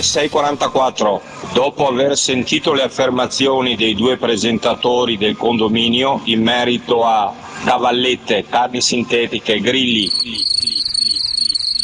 [0.00, 1.20] 3644.
[1.52, 7.32] Dopo aver sentito le affermazioni dei due presentatori del condominio in merito a
[7.64, 10.10] cavallette, carni sintetiche, grilli,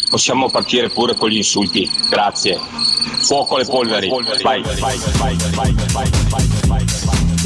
[0.09, 1.89] possiamo partire pure con gli insulti.
[2.09, 2.59] Grazie.
[3.21, 4.11] Fuoco alle polveri.
[4.43, 4.63] Vai.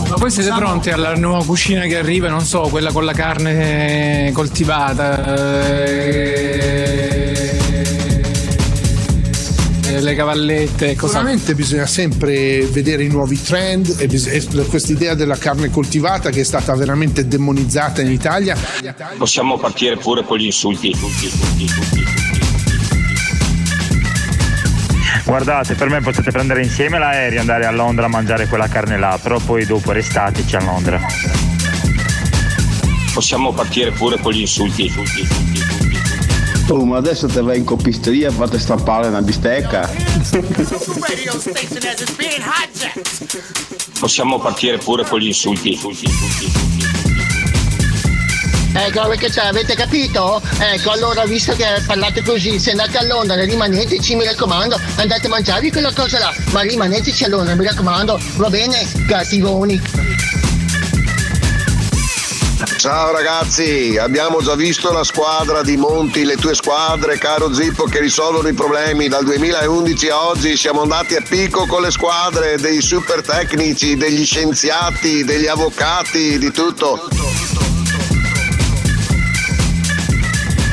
[0.08, 2.28] Ma voi siete pronti alla nuova cucina che arriva?
[2.28, 5.34] Non so, quella con la carne coltivata.
[5.84, 6.53] eh,
[10.04, 15.14] Le cavallette, cosa Sicuramente bisogna sempre vedere i nuovi trend e bis- e questa idea
[15.14, 18.54] della carne coltivata che è stata veramente demonizzata in Italia.
[19.16, 20.94] Possiamo partire pure con gli insulti.
[25.24, 28.98] Guardate, per me potete prendere insieme l'aereo e andare a Londra a mangiare quella carne
[28.98, 31.00] là, però poi dopo restateci a Londra.
[33.14, 34.92] Possiamo partire pure con gli insulti.
[36.68, 39.88] Oh, ma adesso te vai in copisteria e fate stampare una bistecca.
[43.98, 45.78] Possiamo partire pure con gli insulti.
[48.76, 50.42] Ecco perché c'è, avete capito?
[50.58, 55.30] Ecco, allora visto che parlate così, se andate a Londra rimaneteci, mi raccomando, andate a
[55.30, 58.84] mangiarvi quella cosa là, ma rimaneteci a Londra, mi raccomando, va bene?
[59.06, 60.43] Cattivoni.
[62.84, 67.98] Ciao ragazzi, abbiamo già visto la squadra di Monti, le tue squadre, caro Zippo, che
[67.98, 69.08] risolvono i problemi.
[69.08, 74.22] Dal 2011 a oggi siamo andati a picco con le squadre dei super tecnici, degli
[74.26, 77.08] scienziati, degli avvocati, di tutto.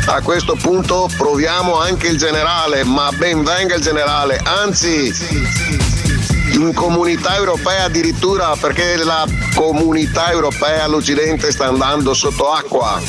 [0.08, 6.01] A questo punto proviamo anche il generale, ma ben venga il generale, anzi
[6.54, 13.00] in comunità europea addirittura perché la comunità europea all'Occidente sta andando sotto acqua.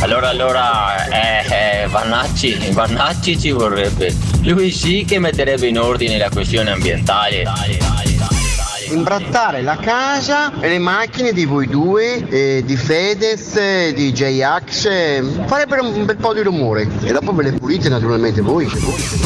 [0.00, 4.14] Allora, allora, eh, eh, Vannacci, Vannacci ci vorrebbe.
[4.42, 7.44] Lui sì che metterebbe in ordine la questione ambientale.
[8.88, 14.84] Imbrattare la casa e le macchine di voi due, eh, di Fedez, eh, di J-Ax,
[14.84, 16.88] eh, farebbero un bel po' di rumore.
[17.02, 18.64] E dopo ve le pulite naturalmente voi.
[18.64, 19.25] Io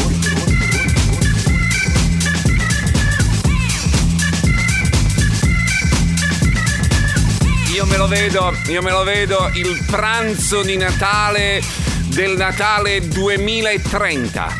[7.90, 11.60] me lo vedo, io me lo vedo il pranzo di Natale
[12.06, 14.56] del Natale 2030.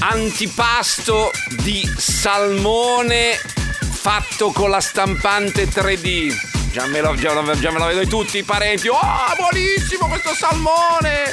[0.00, 1.30] Antipasto
[1.62, 3.38] di salmone
[3.78, 6.34] fatto con la stampante 3D.
[6.72, 8.88] Già me lo, già già me lo vedo tutti i parenti.
[8.88, 9.00] Oh,
[9.38, 11.32] buonissimo questo salmone!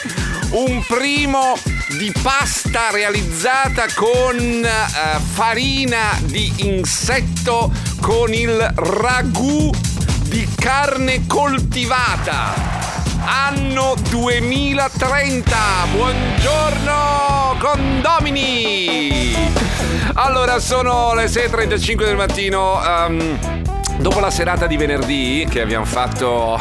[0.51, 1.57] Un primo
[1.97, 9.71] di pasta realizzata con eh, farina di insetto con il ragù
[10.33, 12.55] di carne coltivata.
[13.23, 15.55] Anno 2030.
[15.91, 19.35] Buongiorno condomini.
[20.15, 22.81] Allora sono le 6.35 del mattino.
[22.83, 26.59] ehm, Dopo la serata di venerdì che abbiamo fatto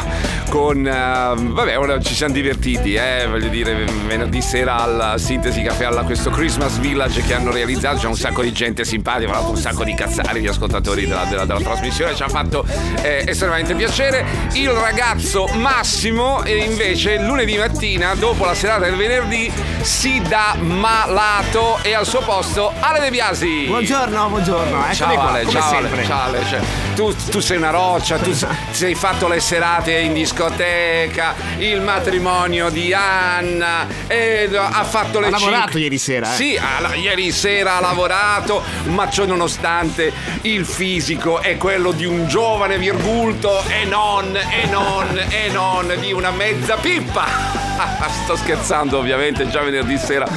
[0.49, 0.85] con...
[0.85, 3.73] eh, vabbè, ora ci siamo divertiti, eh, voglio dire,
[4.05, 8.41] venerdì sera alla Sintesi Caffè, alla questo Christmas Village che hanno realizzato, c'è un sacco
[8.43, 12.29] di gente simpatica, un sacco di cazzari, di ascoltatori della, della- della trasmissione, ci ha
[12.29, 12.65] fatto
[13.01, 14.23] eh, estremamente piacere.
[14.53, 19.51] Il ragazzo Massimo invece lunedì mattina, dopo la serata del venerdì,
[19.81, 23.65] si dà malato e al suo posto Ale De Biasi.
[23.65, 24.77] Buongiorno, buongiorno.
[24.77, 26.59] Eccomi Ciao qua, Ale, come ciao Ale, ciao Ale, cioè,
[26.95, 28.31] tu, tu sei una roccia, tu
[28.71, 35.31] sei fatto le serate in discoteca, il matrimonio di Anna, e ha fatto le Ha
[35.31, 36.35] lavorato cinque- ieri sera, eh?
[36.35, 42.27] Sì, ha- ieri sera ha lavorato, ma ciò nonostante il fisico è quello di un
[42.27, 47.52] giovane virgulto e non, e non, e non di una mezza pippa.
[48.23, 50.27] Sto scherzando ovviamente, già venerdì sera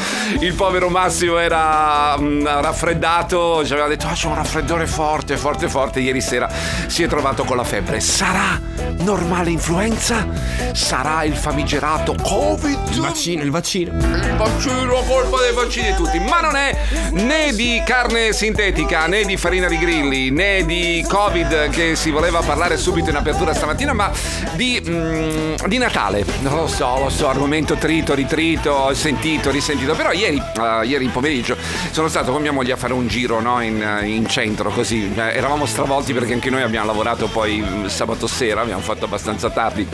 [0.40, 5.68] il povero Massimo era mm, raffreddato, ci aveva detto ah c'è un raffreddore forte, forte,
[5.68, 6.48] forte, ieri sera
[6.86, 8.00] si è trovato con la febbre.
[8.00, 8.60] Sarà
[8.98, 10.26] normale influenza?
[10.72, 12.78] Sarà il famigerato Covid?
[12.90, 13.92] Il vaccino, il vaccino.
[13.92, 16.76] Il vaccino, colpa dei vaccini tutti, ma non è
[17.12, 22.40] né di carne sintetica, né di farina di grilli, né di Covid che si voleva
[22.40, 24.10] parlare subito in apertura stamattina, ma
[24.54, 26.24] di, mm, di Natale.
[26.40, 29.94] Non lo so, lo so, argomento trito, ritrito, sentito, risentito.
[29.94, 31.56] Però ieri, eh, ieri pomeriggio
[31.90, 35.12] sono stato con mia moglie a fare un giro no, in, in centro, così.
[35.14, 39.50] Eh, eravamo stravolti perché anche noi abbiamo lavorato poi mm, sabato sera, abbiamo fatto abbastanza
[39.50, 39.86] tardi.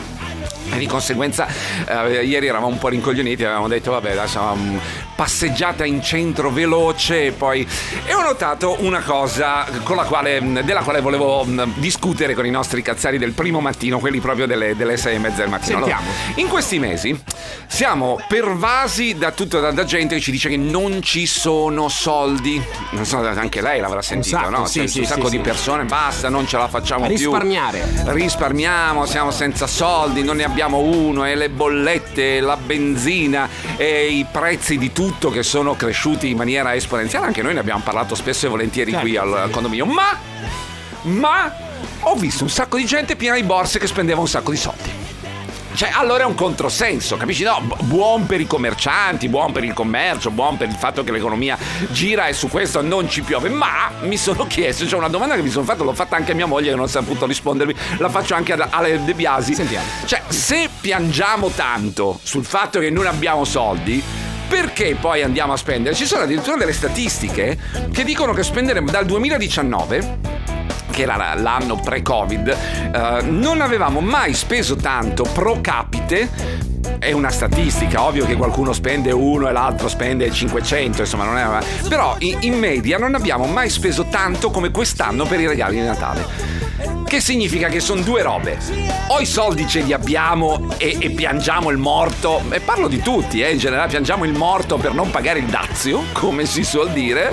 [0.71, 1.47] E di conseguenza
[1.87, 4.77] eh, ieri eravamo un po' rincoglioniti, avevamo detto vabbè adesso mm,
[5.15, 7.67] passeggiata in centro veloce e poi
[8.05, 12.49] e ho notato una cosa con la quale, della quale volevo mh, discutere con i
[12.49, 15.77] nostri cazzari del primo mattino, quelli proprio delle, delle sei e mezza del mattino.
[15.77, 15.99] Allora,
[16.35, 17.19] in questi mesi
[17.67, 22.61] siamo pervasi da tutta da, gente che ci dice che non ci sono soldi.
[22.91, 24.65] Non so, anche lei l'avrà sentito, sacco, no?
[24.65, 25.37] sì, Cioè, sì, un sacco sì.
[25.37, 27.79] di persone, basta, non ce la facciamo Risparmiare.
[27.79, 28.11] più.
[28.13, 34.25] Risparmiamo, siamo senza soldi, non ne abbiamo uno, e le bollette, la benzina e i
[34.29, 37.27] prezzi di tutto che sono cresciuti in maniera esponenziale.
[37.27, 39.85] Anche noi ne abbiamo parlato spesso e volentieri Certo, qui al, al condominio.
[39.85, 40.17] Ma,
[41.03, 41.55] ma
[42.01, 44.89] ho visto un sacco di gente piena di borse che spendeva un sacco di soldi.
[45.75, 47.43] Cioè, allora è un controsenso, capisci?
[47.43, 51.11] No, bu- buon per i commercianti, buon per il commercio, buon per il fatto che
[51.11, 51.57] l'economia
[51.89, 53.49] gira e su questo non ci piove.
[53.49, 56.35] Ma mi sono chiesto, c'è una domanda che mi sono fatto, l'ho fatta anche a
[56.35, 59.55] mia moglie che non ha saputo rispondermi, la faccio anche ad Ale De Biasi.
[59.55, 59.85] Sentiamo.
[60.05, 64.01] Cioè, se piangiamo tanto sul fatto che non abbiamo soldi,
[64.47, 65.95] perché poi andiamo a spendere?
[65.95, 67.57] Ci sono addirittura delle statistiche
[67.91, 70.32] che dicono che spenderemo dal 2019
[70.93, 76.29] che era l'anno pre-Covid, eh, non avevamo mai speso tanto pro capite.
[76.99, 81.87] È una statistica, ovvio che qualcuno spende uno e l'altro spende 500, insomma non è...
[81.89, 86.92] Però in, media non abbiamo mai speso tanto come quest'anno per i regali di Natale.
[87.13, 88.57] Che significa che sono due robe.
[89.09, 93.39] O i soldi ce li abbiamo e, e piangiamo il morto, e parlo di tutti,
[93.43, 97.31] eh, in generale piangiamo il morto per non pagare il dazio, come si suol dire,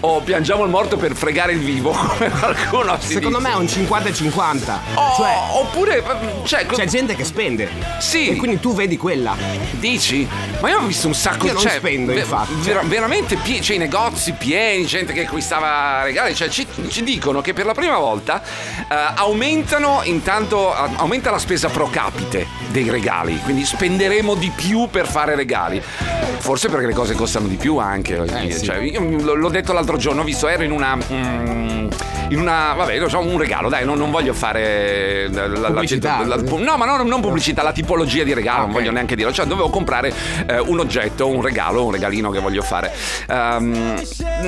[0.00, 3.48] o piangiamo il morto per fregare il vivo, come qualcuno si Secondo dice.
[3.48, 4.80] me è un 50 e 50.
[4.94, 6.04] Oh, Cioè, oppure
[6.42, 7.68] cioè, c'è gente che spende.
[8.00, 8.30] Sì.
[8.30, 9.36] E quindi tu vedi quella.
[9.70, 10.26] Dici?
[10.60, 12.54] Ma io ho visto un sacco Io non cioè, spendo, infatti.
[12.56, 17.40] vera- veramente pieni, cioè i negozi pieni, gente che acquistava regali, cioè ci, ci dicono
[17.40, 18.42] che per la prima volta
[18.90, 24.88] eh, aumentano intanto eh, aumenta la spesa pro capite dei regali, quindi spenderemo di più
[24.90, 25.80] per fare regali.
[25.82, 28.16] Forse perché le cose costano di più anche.
[28.16, 28.52] voglio dire.
[28.52, 28.64] sì.
[28.64, 30.96] Cioè, l'ho detto l'altro giorno, ho visto, ero in una.
[30.96, 31.88] mm,
[32.32, 32.72] in una.
[32.74, 35.28] Vabbè, lo so, un regalo, dai, non, non voglio fare.
[35.30, 36.24] La, la- la- Pubblicità.
[36.24, 38.74] la- no, ma no, non pubblicità, la tipologia di regalo, non Ok.
[38.74, 39.32] voglio neanche dirlo.
[39.32, 40.12] Cioè, dovevo comprare
[40.46, 42.92] eh, un oggetto, un regalo, un regalino che voglio fare.
[43.28, 44.00] Ehm,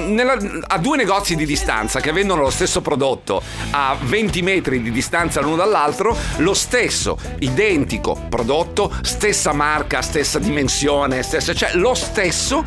[0.09, 0.37] nella-
[0.67, 5.41] a due negozi di distanza che vendono lo stesso prodotto a 20 metri di distanza
[5.41, 12.65] l'uno dall'altro, lo stesso, identico prodotto, stessa marca, stessa dimensione, stessa, cioè lo stesso,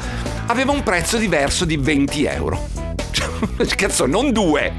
[0.48, 2.86] aveva un prezzo diverso di 20 euro.
[3.76, 4.74] Cazzo, non due,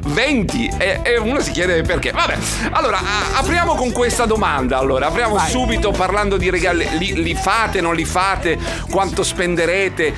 [0.00, 2.10] 20 e, e uno si chiede perché.
[2.10, 2.36] Vabbè,
[2.70, 4.78] allora a- apriamo con questa domanda.
[4.78, 6.86] Allora, apriamo subito parlando di regali.
[6.98, 8.58] Li, li fate, non li fate?
[8.90, 10.14] Quanto spenderete?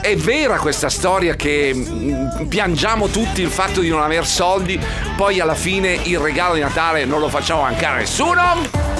[0.00, 4.78] È vera questa storia che mm, piangiamo tutti il fatto di non aver soldi,
[5.16, 8.94] poi alla fine il regalo di Natale non lo facciamo mancare a nessuno?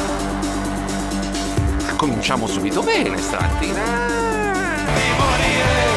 [1.96, 4.25] Cominciamo subito bene stamattina.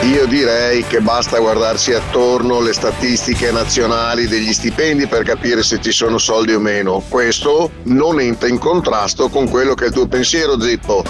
[0.04, 5.92] Io direi che basta guardarsi attorno le statistiche nazionali degli stipendi per capire se ci
[5.92, 7.04] sono soldi o meno.
[7.10, 11.04] Questo non entra in contrasto con quello che è il tuo pensiero, Zippo.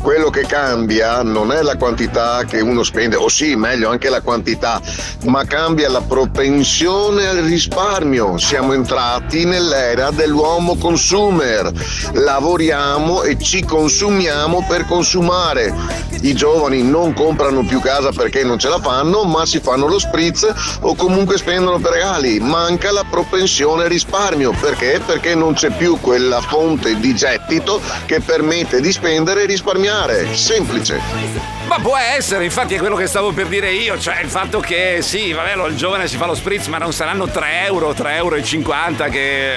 [0.00, 4.20] Quello che cambia non è la quantità che uno spende, o sì, meglio anche la
[4.20, 4.80] quantità,
[5.24, 8.38] ma cambia la propensione al risparmio.
[8.38, 11.72] Siamo entrati nell'era dell'uomo consumer.
[12.12, 15.74] Lavoriamo e ci consumiamo per consumare.
[16.22, 19.98] I giovani non comprano più casa perché non ce la fanno, ma si fanno lo
[19.98, 20.46] spritz
[20.80, 22.40] o comunque spendono per regali.
[22.40, 24.52] Manca la propensione risparmio.
[24.52, 25.00] Perché?
[25.04, 30.34] Perché non c'è più quella fonte di gettito che permette di spendere e risparmiare.
[30.34, 31.55] Semplice.
[31.66, 34.98] Ma può essere, infatti è quello che stavo per dire io, cioè il fatto che
[35.02, 38.34] sì, vabbè, il giovane si fa lo spritz, ma non saranno 3 euro, 3,50 euro
[38.36, 39.54] e 50 che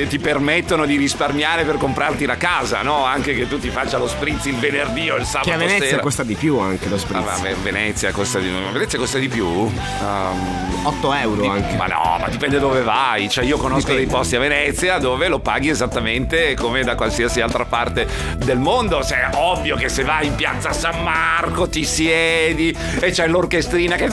[0.00, 3.04] eh, ti permettono di risparmiare per comprarti la casa, no?
[3.04, 5.88] Anche che tu ti faccia lo spritz il venerdì o il sabato Che a Venezia
[5.88, 6.00] sera.
[6.00, 7.24] costa di più anche lo Ah, spritz.
[7.24, 9.46] ma Ve- Venezia costa di, Venezia costa di più?
[9.46, 11.74] Um, 8 euro anche.
[11.76, 13.28] ma no, ma dipende dove vai.
[13.28, 14.02] Cioè, io conosco Dipende.
[14.04, 18.06] dei posti a Venezia dove lo paghi esattamente come da qualsiasi altra parte
[18.36, 19.02] del mondo.
[19.04, 21.30] Cioè, è ovvio che se vai in piazza San Marco
[21.70, 24.08] ti siedi e c'è l'orchestrina che.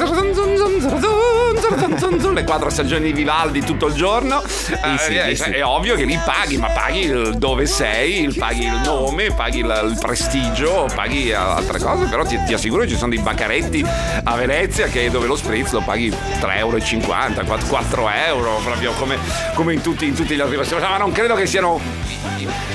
[2.34, 4.42] Le quattro stagioni di Vivaldi tutto il giorno.
[4.44, 5.50] Eh, sì, eh, sì, sì.
[5.52, 9.60] È ovvio che lì paghi, ma paghi il dove sei, il- paghi il nome, paghi
[9.60, 12.06] il, il prestigio, paghi altre cose.
[12.06, 13.84] Però ti, ti assicuro che ci sono dei baccaretti
[14.24, 16.78] a Venezia che dove lo spritz lo paghi 3,50 euro,
[17.46, 19.18] 4, 4 euro, proprio come,
[19.54, 20.76] come in, tutti, in tutti gli altri posti.
[20.76, 21.80] Ma non credo che siano.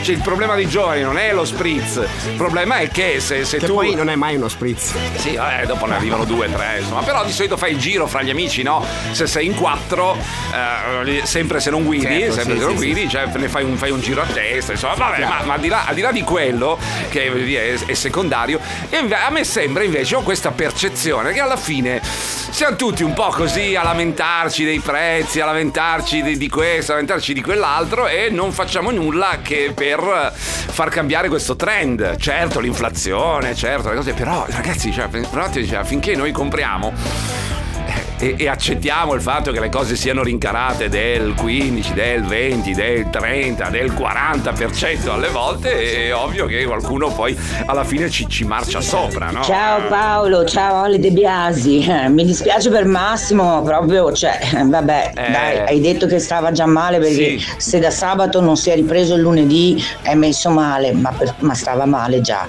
[0.03, 3.57] Cioè, il problema dei giovani non è lo spritz, il problema è che se, se
[3.59, 3.75] Che tu.
[3.75, 4.95] poi non è mai uno spritz.
[5.17, 7.03] Sì, vabbè, dopo ne arrivano due, tre, insomma.
[7.03, 8.85] Però di solito fai il giro fra gli amici, no?
[9.12, 12.93] se sei in quattro, eh, sempre se non guidi, Certo, sempre sì, se non sì,
[12.93, 15.61] guidi, cioè ne fai un, fai un giro a testa, insomma, vabbè, ma, ma al,
[15.61, 18.61] di là, al di là di quello, che è, è secondario,
[18.91, 22.00] a me sembra invece, ho questa percezione che alla fine
[22.54, 26.94] siamo tutti un po' così a lamentarci dei prezzi, a lamentarci di, di questo, a
[26.94, 32.16] lamentarci di quell'altro e non facciamo nulla che per far cambiare questo trend.
[32.16, 37.63] Certo, l'inflazione, certo, le cose, però ragazzi, cioè, un cioè, finché noi compriamo
[38.25, 43.11] e, e accettiamo il fatto che le cose siano rincarate del 15, del 20, del
[43.11, 48.81] 30, del 40% alle volte, è ovvio che qualcuno poi alla fine ci, ci marcia
[48.81, 49.43] sopra, no?
[49.43, 51.87] Ciao Paolo, ciao Ale De Biasi.
[52.09, 55.31] Mi dispiace per Massimo, proprio, cioè, vabbè, Eh.
[55.31, 57.45] dai, hai detto che stava già male perché Sì.
[57.59, 61.52] se da sabato non si è ripreso il lunedì è messo male, ma, per- ma
[61.54, 62.47] stava male già.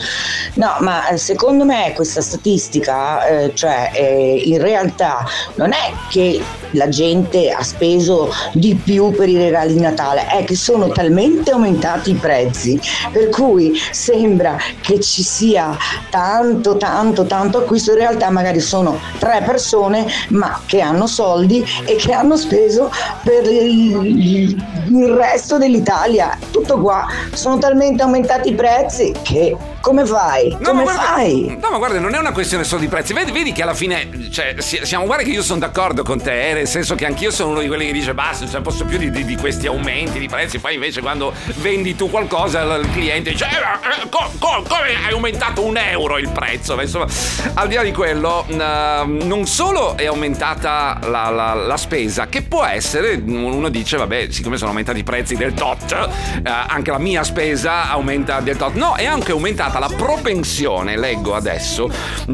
[0.53, 6.41] No, ma eh, secondo me questa statistica, eh, cioè, eh, in realtà non è che
[6.71, 11.51] la gente ha speso di più per i regali di Natale, è che sono talmente
[11.51, 12.79] aumentati i prezzi,
[13.11, 15.77] per cui sembra che ci sia
[16.09, 17.91] tanto, tanto, tanto acquisto.
[17.91, 22.91] In realtà magari sono tre persone, ma che hanno soldi e che hanno speso
[23.23, 24.55] per il,
[25.15, 26.37] resto dell'Italia.
[26.51, 27.07] Tutto qua.
[27.33, 30.49] Sono talmente aumentati i prezzi che come fai?
[30.49, 31.57] No, come ma guarda, fai?
[31.61, 33.13] No, ma guarda, non è una questione solo di prezzi.
[33.13, 36.49] Vedi, vedi che alla fine, cioè, si- siamo, guarda che io sono d'accordo con te,
[36.49, 38.63] eh, nel senso che anch'io sono uno di quelli che dice basta, non ce ne
[38.63, 40.57] posso più di, di- di questi aumenti di prezzi.
[40.59, 45.13] Poi invece quando vendi tu qualcosa, il cliente dice, eh, eh, co- co- come hai
[45.13, 46.75] aumentato un euro il prezzo?
[46.75, 47.05] Ma Insomma,
[47.53, 52.41] al di là di quello, ehm, non solo è aumentata la, la- la spesa, che
[52.41, 56.97] può essere, uno dice, vabbè, siccome sono aumentati i prezzi del tot, eh, anche la
[56.99, 58.73] mia spesa aumenta del tot.
[58.73, 61.87] No, è anche aumentata la propensione, leggo adesso,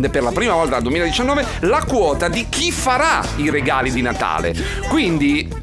[0.10, 3.00] per la prima volta dal 2019, la quota di chi farà
[3.38, 4.54] i regali di Natale.
[4.88, 5.61] Quindi,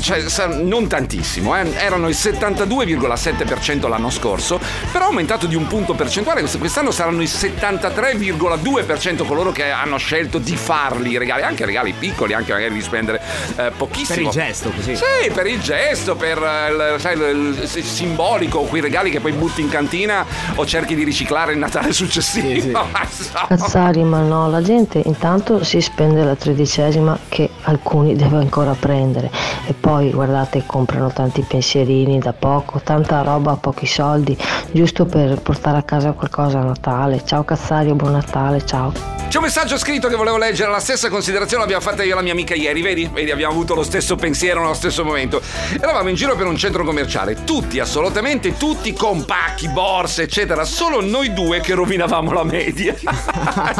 [0.00, 4.60] cioè, sa- non tantissimo, eh, erano il 72,7% l'anno scorso,
[4.92, 6.40] però è aumentato di un punto percentuale.
[6.40, 11.92] Quest- Quest'anno saranno il 73,2% coloro che hanno scelto di farli i regali, anche regali
[11.92, 13.20] piccoli, anche magari di spendere
[13.56, 14.16] eh, pochissimo.
[14.16, 14.96] Per il gesto, così.
[14.96, 19.32] Sì, per il gesto, per eh, il, sai, il- il simbolico, quei regali che poi
[19.32, 20.24] butti in cantina
[20.54, 22.86] o cerchi di riciclare il Natale successivo.
[22.90, 23.46] Ma insomma.
[23.48, 29.30] Cazzari, ma no, la gente intanto si spende la tredicesima che alcuni deve ancora prendere
[29.66, 34.36] e poi guardate comprano tanti pensierini da poco, tanta roba a pochi soldi,
[34.70, 37.22] giusto per portare a casa qualcosa a Natale.
[37.24, 39.16] Ciao Cazzari, buon Natale, ciao.
[39.28, 42.22] C'è un messaggio scritto che volevo leggere, la stessa considerazione l'abbiamo fatta io e la
[42.22, 43.10] mia amica ieri, vedi?
[43.12, 45.42] Vedi, abbiamo avuto lo stesso pensiero nello stesso momento.
[45.78, 51.02] Eravamo in giro per un centro commerciale, tutti, assolutamente tutti, con pacchi, borse, eccetera, solo
[51.02, 52.94] noi due che rovinavamo la media.
[52.96, 53.06] Ci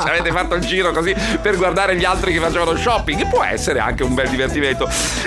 [0.07, 4.03] avete fatto il giro così per guardare gli altri che facevano shopping, può essere anche
[4.03, 4.87] un bel divertimento.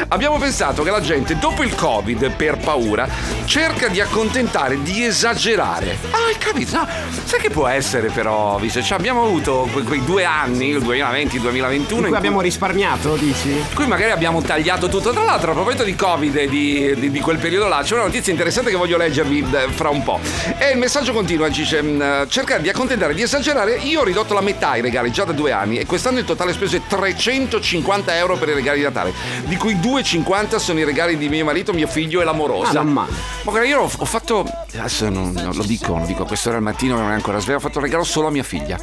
[0.10, 3.08] Abbiamo pensato che la gente, dopo il Covid, per paura,
[3.46, 5.98] cerca di accontentare, di esagerare.
[6.12, 6.76] Ah, hai capito?
[6.78, 6.88] No,
[7.24, 11.96] sai che può essere però, visto, cioè, abbiamo avuto que- quei due anni, il 2020-2021,
[11.98, 13.64] In cui abbiamo risparmiato, dici?
[13.74, 15.12] cui magari abbiamo tagliato tutto.
[15.12, 18.04] Tra l'altro, a proposito di Covid e di, di- di quel periodo là, c'è una
[18.04, 20.20] notizia interessante che voglio leggervi eh, fra un po'.
[20.58, 23.78] E il messaggio continua, dice: mh, cercare di accontentare, di esagerare.
[23.84, 26.54] Io ho ridotto la metà i regali già da due anni e quest'anno il totale
[26.54, 29.14] speso è 350 euro per i regali di Natale,
[29.46, 30.21] di cui 2,50
[30.60, 32.80] sono i regali di mio marito, mio figlio e l'amorosa.
[32.80, 32.94] Ah, non.
[32.94, 33.08] Ma
[33.44, 34.46] guarda, io ho, fatto.
[34.78, 37.58] Adesso non, non lo dico, lo dico, questo era il mattino, non è ancora sveglio.
[37.58, 38.78] Ho fatto un regalo solo a mia figlia.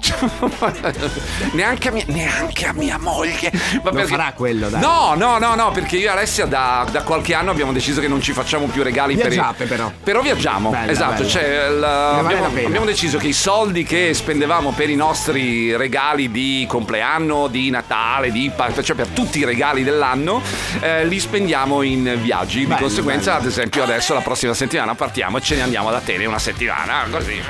[1.52, 3.52] neanche, a mia, neanche a mia moglie.
[3.82, 4.80] Ma Non farà quello, dai.
[4.80, 8.08] No, no, no, no, perché io e Alessia da, da qualche anno abbiamo deciso che
[8.08, 9.92] non ci facciamo più regali Viaggiate, per i- però.
[10.02, 11.22] Però viaggiamo, Bella, esatto.
[11.22, 11.28] bella.
[11.28, 16.64] Cioè, vale abbiamo, abbiamo deciso che i soldi che spendevamo per i nostri regali di
[16.68, 18.50] compleanno, di Natale, di
[18.82, 20.42] cioè per tutti i regali dell'anno,
[20.80, 22.60] eh, li spendiamo in viaggi.
[22.60, 23.42] Di Bello, conseguenza, bello.
[23.44, 27.06] ad esempio, adesso la prossima settimana partiamo e ce ne andiamo ad Atene una settimana.
[27.10, 27.40] Così.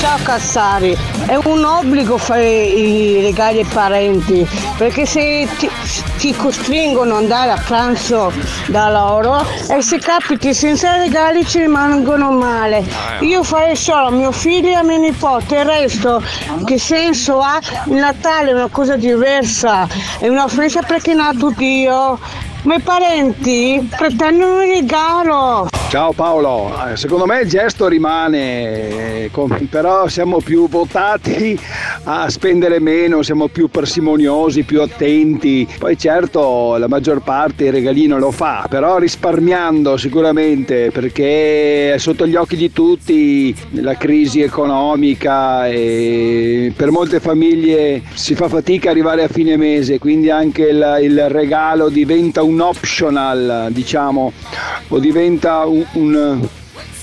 [0.00, 5.68] Ciao Cassari, è un obbligo fare i regali ai parenti perché se ti,
[6.16, 8.32] ti costringono ad andare a pranzo
[8.68, 12.82] da loro e se capiti senza regali ci rimangono male.
[13.20, 16.22] Io farei solo a mio figlio e a mio nipote, il resto
[16.64, 17.60] che senso ha?
[17.84, 19.86] Il Natale è una cosa diversa,
[20.18, 22.18] è una festa perché è nato Dio.
[22.62, 25.79] Ma i parenti pretendono un regalo.
[25.90, 29.30] Ciao Paolo, Eh, secondo me il gesto rimane, eh,
[29.68, 31.58] però siamo più votati
[32.04, 35.66] a spendere meno, siamo più parsimoniosi, più attenti.
[35.80, 42.24] Poi certo la maggior parte il regalino lo fa, però risparmiando sicuramente perché è sotto
[42.24, 49.24] gli occhi di tutti la crisi economica e per molte famiglie si fa fatica arrivare
[49.24, 54.32] a fine mese, quindi anche il, il regalo diventa un optional, diciamo,
[54.86, 56.48] o diventa un- un-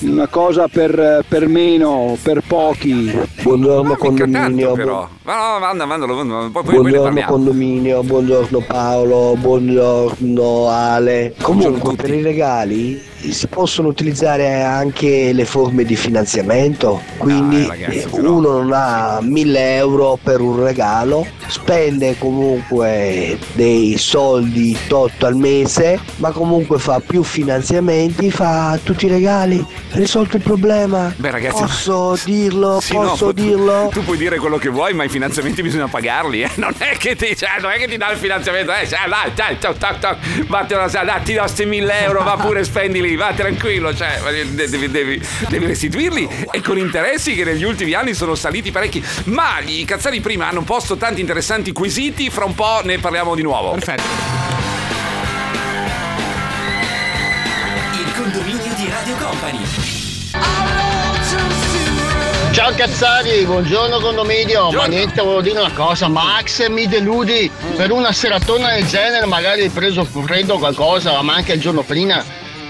[0.02, 3.12] una cosa per, per meno, per pochi.
[3.42, 4.74] Buongiorno tanto condominio.
[4.74, 5.08] però.
[5.24, 11.34] Ma no, manda, mandalo, mandalo, poi, Buongiorno condominio, buongiorno Paolo, buongiorno Ale.
[11.42, 18.08] Comunque per i regali si possono utilizzare anche le forme di finanziamento, quindi eh, ragazzi,
[18.12, 26.00] uno non ha 1000 euro per un regalo, spende comunque dei soldi tot al mese,
[26.18, 31.14] ma comunque fa più finanziamenti, fa tutti i regali, risolto il problema.
[31.16, 32.80] Beh, ragazzi, Posso dirlo?
[32.82, 33.90] Sì, no, posso tu- dirlo?
[33.92, 36.52] Tu puoi dire quello che vuoi, ma i finanziamenti bisogna pagarli, eh.
[36.56, 38.88] Non è che ti, cioè, non è che ti dà il finanziamento, eh.
[38.88, 42.64] Cioè, dai, dai, toc, toc, toc, vattene, dai, ti do sti mille euro, va pure,
[42.64, 44.20] spendili, va tranquillo, cioè,
[44.52, 49.04] devi, devi- devi restituirli e con interessi che negli ultimi anni sono saliti parecchi.
[49.26, 53.42] Ma i cazzari prima hanno posto tanti interessanti quesiti, fra un po' ne parliamo di
[53.44, 53.72] nuovo.
[53.72, 54.47] Perfetto.
[62.52, 64.72] Ciao Cazzari, buongiorno condominio.
[64.72, 69.62] Ma niente, volevo dire una cosa, Max mi deludi per una seratona del genere, magari
[69.62, 72.24] hai preso freddo o qualcosa, ma anche il giorno prima.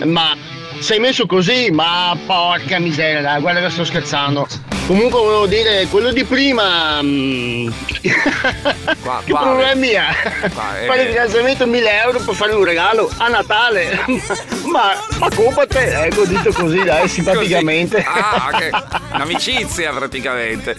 [0.03, 0.35] Ma
[0.79, 1.69] sei messo così?
[1.71, 4.47] Ma porca miseria, dai, guarda che sto scherzando.
[4.87, 7.01] Comunque volevo dire, quello di prima.
[7.01, 7.67] mm,
[8.01, 8.11] che
[9.01, 10.15] qua- problemi ha?
[10.53, 10.85] Qua, eh.
[10.85, 13.99] Fare il finanziamento 1000 euro per fare un regalo a Natale.
[14.71, 18.01] ma, ma compate, ecco, detto così, dai, simpaticamente.
[18.01, 18.17] Così.
[18.17, 18.95] Ah, ok.
[19.15, 20.77] Un'amicizia praticamente.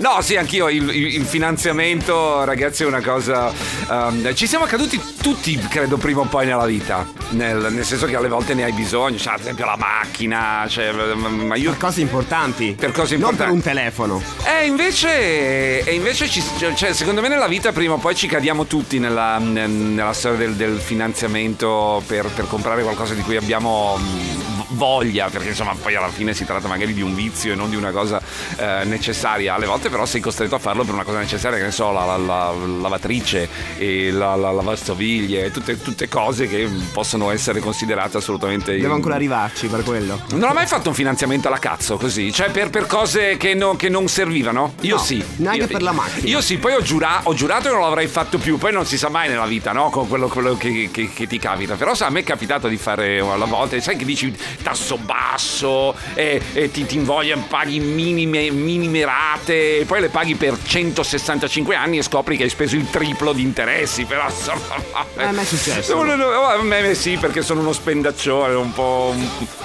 [0.00, 3.50] No, sì, anch'io il, il- finanziamento, ragazzi, è una cosa.
[3.90, 7.06] ehm, ci siamo caduti tutti, credo, prima o poi nella vita.
[7.30, 10.92] Nel, nel senso che alle volte ne hai bisogno, cioè, ad esempio la macchina, cioè,
[10.92, 11.70] ma io.
[11.70, 12.74] Per cose importanti.
[12.78, 13.44] Per cose Non importanti.
[13.44, 14.22] per un telefono.
[14.44, 16.42] E invece, e invece ci-
[16.74, 20.54] cioè, secondo me nella vita prima o poi ci cadiamo tutti nella, nella storia del,
[20.54, 26.08] del finanziamento per, per comprare qualcosa di cui abbiamo mm, voglia, perché insomma poi alla
[26.08, 28.20] fine si tratta magari di un vizio e non di una cosa
[28.56, 29.54] eh, necessaria.
[29.54, 32.04] Alle volte però sei costretto a farlo per una cosa necessaria, che ne so, la,
[32.04, 38.76] la- la lavatrice e la, la lavastoviglie, tutte, tutte cose che possono essere considerate assolutamente...
[38.78, 40.20] Devo ancora arrivarci per quello.
[40.30, 43.76] Non ho mai fatto un finanziamento alla cazzo così, cioè per, per cose che, no-
[43.76, 44.74] che non servivano?
[44.80, 45.22] Io No, sì.
[45.36, 46.28] neanche Io- per la macchina.
[46.28, 48.96] Io sì, poi ho, giura- ho giurato che non l'avrei fatto più, poi non si
[48.98, 49.90] sa mai nella vita, no?
[49.90, 51.74] Con quello, quello che, che- che ti capita.
[51.76, 55.94] Però sa, a me è capitato di fare alla volta, sai che dici tasso basso
[56.14, 61.74] e, e ti, ti invogliano, paghi minime, minime rate, e poi le paghi per 165
[61.74, 64.76] anni e scopri che hai speso il triplo di interessi, però insomma...
[65.16, 65.94] Eh, a me è successo.
[65.94, 69.14] No, no, no, a me sì, perché sono uno spendaccione, un po'.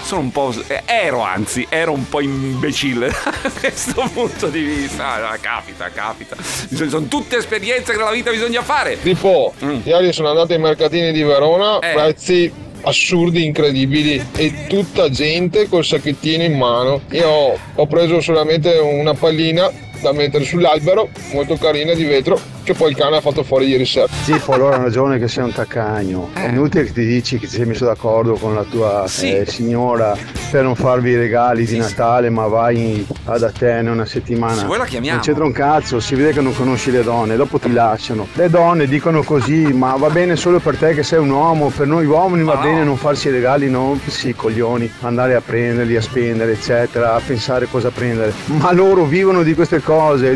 [0.03, 0.53] Sono un po'.
[0.85, 3.07] Ero anzi, ero un po' imbecille
[3.41, 5.29] da questo punto di vista.
[5.29, 6.35] Ah, Capita, capita.
[6.41, 8.99] Sono tutte esperienze che nella vita bisogna fare.
[9.01, 11.93] Tipo, ieri sono andato ai mercatini di Verona, Eh.
[11.93, 12.51] prezzi
[12.83, 17.01] assurdi, incredibili e tutta gente col sacchettino in mano.
[17.11, 22.89] Io ho, preso solamente una pallina da mettere sull'albero, molto carina di vetro, che poi
[22.89, 24.07] il cane ha fatto fuori ieri sera.
[24.23, 26.29] Sì, allora ha ragione che sei un taccagno.
[26.35, 26.45] Eh.
[26.45, 30.17] È inutile che ti dici che ti sei messo d'accordo con la tua eh, signora
[30.49, 34.55] per non farvi i regali di Natale, ma vai ad Atene una settimana.
[34.55, 35.15] Se vuoi la chiamiamo.
[35.15, 38.27] Non c'entra un cazzo, si vede che non conosci le donne, dopo ti lasciano.
[38.33, 41.87] Le donne dicono così, ma va bene solo per te che sei un uomo, per
[41.87, 42.61] noi uomini va no.
[42.61, 47.21] bene non farsi i regali, non sì, coglioni, andare a prenderli, a spendere, eccetera, a
[47.25, 48.33] pensare cosa prendere.
[48.45, 49.90] Ma loro vivono di queste cose.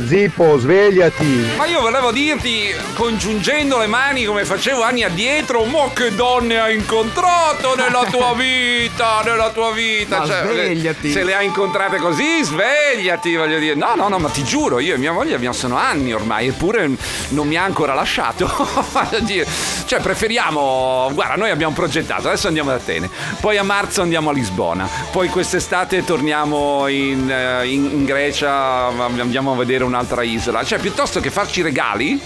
[0.05, 1.45] Zippo, svegliati!
[1.55, 6.75] Ma io volevo dirti, congiungendo le mani come facevo anni addietro, mo che donne hai
[6.75, 10.19] incontrato nella tua vita, nella tua vita.
[10.19, 11.11] Ma Cioè, svegliati.
[11.11, 13.75] Se le hai incontrate così, svegliati, voglio dire.
[13.75, 16.89] No, no, no, ma ti giuro, io e mia moglie abbiamo, sono anni ormai, eppure
[17.29, 18.45] non mi ha ancora lasciato.
[18.91, 19.47] Voglio dire,
[19.85, 21.09] cioè, preferiamo.
[21.13, 25.29] Guarda, noi abbiamo progettato, adesso andiamo ad Atene, poi a marzo andiamo a Lisbona, poi
[25.29, 30.63] quest'estate torniamo in, eh, in- in Grecia, andiamo a vedere un'altra isola.
[30.63, 32.19] Cioè, piuttosto che farci regali,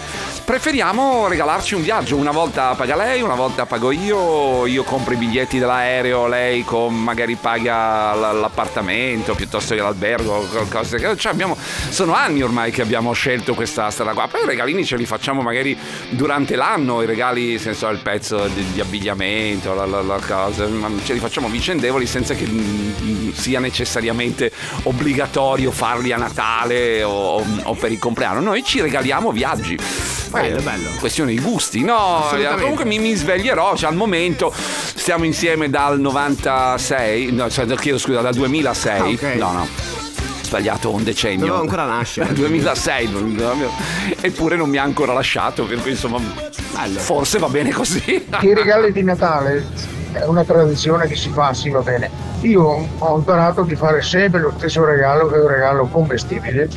[0.44, 2.16] preferiamo regalarci un viaggio.
[2.16, 6.96] Una volta paga lei, una volta pago io, io compro i biglietti dell'aereo, lei con-
[7.02, 11.16] magari paga l'appartamento piuttosto che l'albergo, cose.
[11.18, 11.56] Cioè, abbiamo,
[11.90, 14.28] sono anni ormai che abbiamo scelto questa strada qua.
[14.28, 15.78] Poi i regalini ce li facciamo magari
[16.10, 20.20] durante l'anno, i regali regali, nel senso il pezzo di, di abbigliamento, la, la- la
[20.26, 24.52] cosa, ma ce li facciamo vicendevoli senza che mm, sia necessariamente
[24.84, 28.40] obbligatorio farli a Natale o, o per il compleanno.
[28.40, 29.78] Noi ci regaliamo viaggi.
[30.30, 30.90] Bello, Eh, bello.
[31.00, 32.26] Questione di gusti, no?
[32.26, 32.62] Assolutamente.
[32.62, 38.22] Comunque mi, mi sveglierò, cioè al momento stiamo insieme dal 96, no, cioè, chiedo scusa,
[38.22, 39.00] dal 2006.
[39.00, 39.36] Ah, ok.
[39.38, 39.68] No, no.
[40.42, 41.46] Sbagliato un decennio.
[41.46, 42.26] Dovevo ancora nascere.
[42.34, 43.70] Dal 2006, non-
[44.20, 46.20] eppure non mi ha ancora lasciato, per cui insomma
[46.98, 48.26] forse va bene così.
[48.42, 49.66] I regali di Natale
[50.12, 52.10] è una tradizione che si fa, sì va bene.
[52.42, 56.68] Io ho imparato di fare sempre lo stesso regalo che è un regalo commestibile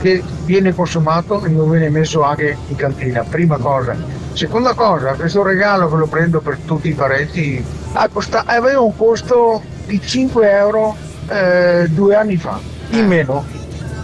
[0.00, 3.94] che viene consumato e non viene messo anche in cantina, prima cosa.
[4.32, 7.62] Seconda cosa, questo regalo che lo prendo per tutti i parenti
[8.10, 10.96] costa- aveva un costo di 5 euro
[11.28, 12.58] eh, due anni fa,
[12.90, 13.44] in meno.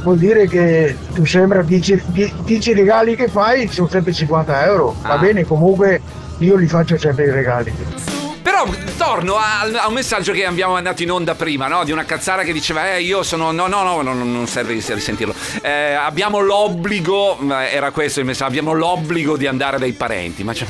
[0.03, 2.03] Vuol dire che tu sembra 10,
[2.45, 4.95] 10 regali che fai sono sempre 50 euro.
[5.03, 6.01] Va bene, comunque
[6.39, 8.18] io li faccio sempre i regali.
[8.49, 11.85] Però torno a, a un messaggio che abbiamo mandato in onda prima, no?
[11.85, 13.53] Di una cazzara che diceva, eh, io sono.
[13.53, 15.35] No, no, no, no, no, non serve ris- risentirlo.
[15.61, 20.45] Eh, abbiamo l'obbligo, era questo il messaggio, abbiamo l'obbligo di andare dai parenti.
[20.45, 20.67] Ma cioè,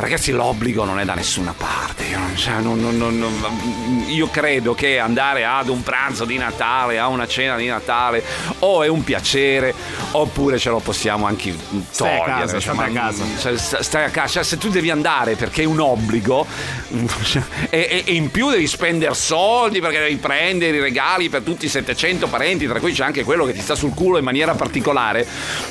[0.00, 2.04] ragazzi, l'obbligo non è da nessuna parte.
[2.04, 6.98] Io, non- cioè, non- non- non- io credo che andare ad un pranzo di Natale,
[6.98, 8.22] a una cena di Natale,
[8.60, 9.74] o è un piacere,
[10.12, 11.54] oppure ce lo possiamo anche
[11.90, 12.40] Stai a togliere.
[12.40, 13.24] casa, cioè, state a ma- casa.
[13.40, 16.46] cioè, sta- stai a casa, Cioè, se tu devi andare perché è un obbligo
[17.70, 21.68] e, e- in più devi spendere soldi perché devi prendere i regali per tutti i
[21.68, 25.26] 700 parenti, tra cui c'è anche quello che ti sta sul culo in maniera particolare,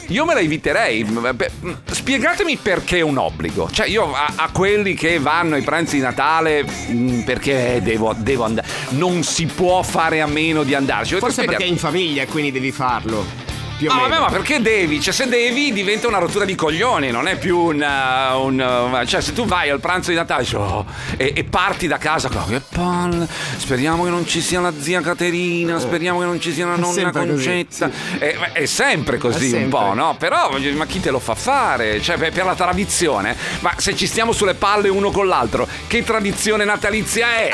[0.07, 1.03] io me la eviterei.
[1.03, 1.51] Beh,
[1.91, 3.69] Spiegatemi perché è un obbligo.
[3.71, 8.43] Cioè, io a, a quelli che vanno ai pranzi di Natale mm, perché devo, devo
[8.43, 11.17] andare, non si può fare a meno di andarci.
[11.17, 13.48] Forse perché è in famiglia quindi devi farlo.
[13.79, 14.09] Più o No, meno.
[14.09, 14.99] vabbè, ma perché devi?
[15.01, 17.75] Cioè, se devi diventa una rottura di coglioni, non è più un.
[17.81, 21.87] uh, un, uh, cioè, se tu vai al pranzo di Natale "Oh", e, e parti
[21.87, 23.25] da casa, oh, che palle,
[23.57, 26.77] speriamo che non ci sia la zia Caterina, speriamo che non ci sia la Eh.
[26.79, 27.89] Nonna sempre così, Concetta.
[28.17, 30.15] È, è sempre così È un po', no?
[30.19, 32.01] Però, ma chi te lo fa fare?
[32.01, 33.33] Cioè, per per la tradizione.
[33.61, 37.49] Ma se ci stiamo sulle palle uno con l'altro, che tradizione natalizia è?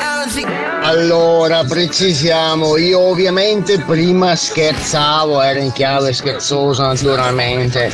[0.82, 7.92] Allora, precisiamo, io ovviamente prima scherzavo, era in chiave scherzosa naturalmente,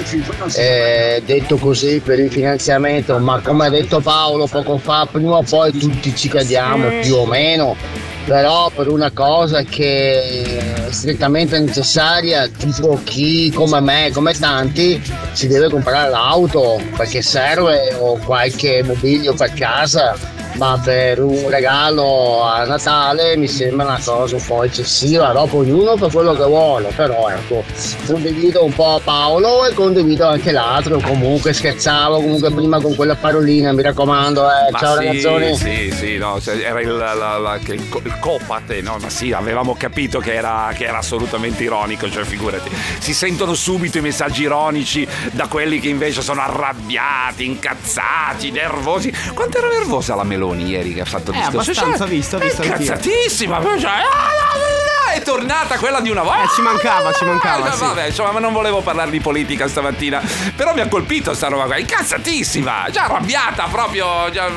[0.54, 5.42] eh, detto così per il finanziamento, ma come ha detto Paolo poco fa, prima o
[5.42, 7.76] poi tutti ci cadiamo più o meno,
[8.24, 15.48] però per una cosa che è strettamente necessaria, tipo chi come me, come tanti, si
[15.48, 20.16] deve comprare l'auto perché serve o qualche mobilio per casa
[20.56, 25.96] ma per un regalo a Natale mi sembra una cosa un po' eccessiva, dopo ognuno
[25.96, 27.64] fa quello che vuole, però ecco,
[28.06, 33.72] condivido un po' Paolo e condivido anche l'altro, comunque scherzavo comunque prima con quella parolina,
[33.72, 34.70] mi raccomando, eh.
[34.70, 35.56] Ma ciao sì, ragazzoni.
[35.56, 37.72] Sì, sì, no, cioè, era il, la- la- il,
[38.04, 38.96] il copate, no?
[39.00, 42.70] Ma sì, avevamo capito che era, che era assolutamente ironico, cioè figurati.
[42.98, 49.12] Si sentono subito i messaggi ironici da quelli che invece sono arrabbiati, incazzati, nervosi.
[49.34, 51.70] Quanto era nervosa la Meloni ieri che ha fatto il Eh, discorso?
[51.70, 52.76] abbastanza, visto, è visto anch'io.
[52.82, 56.42] incazzatissima, proprio, cioè, ah, ah, ah, è tornata quella di una volta.
[56.42, 57.80] Eh, ci mancava, ci mancava, Eh, sì.
[57.80, 60.20] Vabbè, insomma, ma non volevo parlare di politica stamattina.
[60.56, 61.78] Però mi ha colpito sta roba qua.
[61.78, 64.30] Incazzatissima, già arrabbiata proprio.
[64.30, 64.50] già-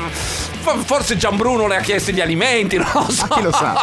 [0.74, 3.26] Forse Gianbruno le ha chiesto gli alimenti, non lo so.
[3.28, 3.74] chi lo sa?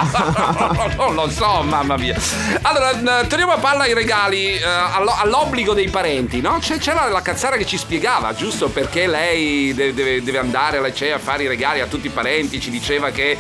[0.98, 2.16] non lo so, mamma mia.
[2.62, 6.58] Allora, eh, torniamo a palla ai regali, eh, allo- all'obbligo dei parenti, no?
[6.60, 8.70] C'è, c'era la cazzara che ci spiegava, giusto?
[8.70, 12.12] Perché lei de- deve, deve andare alla CEA a fare i regali a tutti i
[12.12, 12.60] parenti.
[12.60, 13.32] Ci diceva che,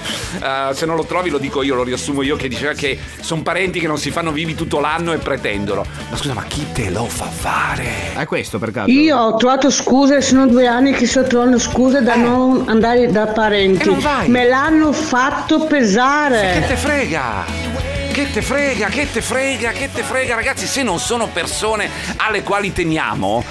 [0.41, 3.41] eh, se non lo trovi, lo dico io, lo riassumo io, che diceva che sono
[3.41, 5.85] parenti che non si fanno vivi tutto l'anno e pretendono.
[6.09, 8.13] Ma scusa, ma chi te lo fa fare?
[8.15, 8.89] È questo per caso?
[8.89, 13.27] Io ho trovato scuse, sono due anni che sto trovando scuse da non andare da
[13.33, 13.85] parenti.
[13.85, 14.27] Non vai.
[14.29, 16.63] Me l'hanno fatto Che pesare.
[16.67, 17.45] te frega?
[18.13, 22.43] Che te frega, che te frega, che te frega, ragazzi, se non sono persone alle
[22.43, 23.43] quali teniamo.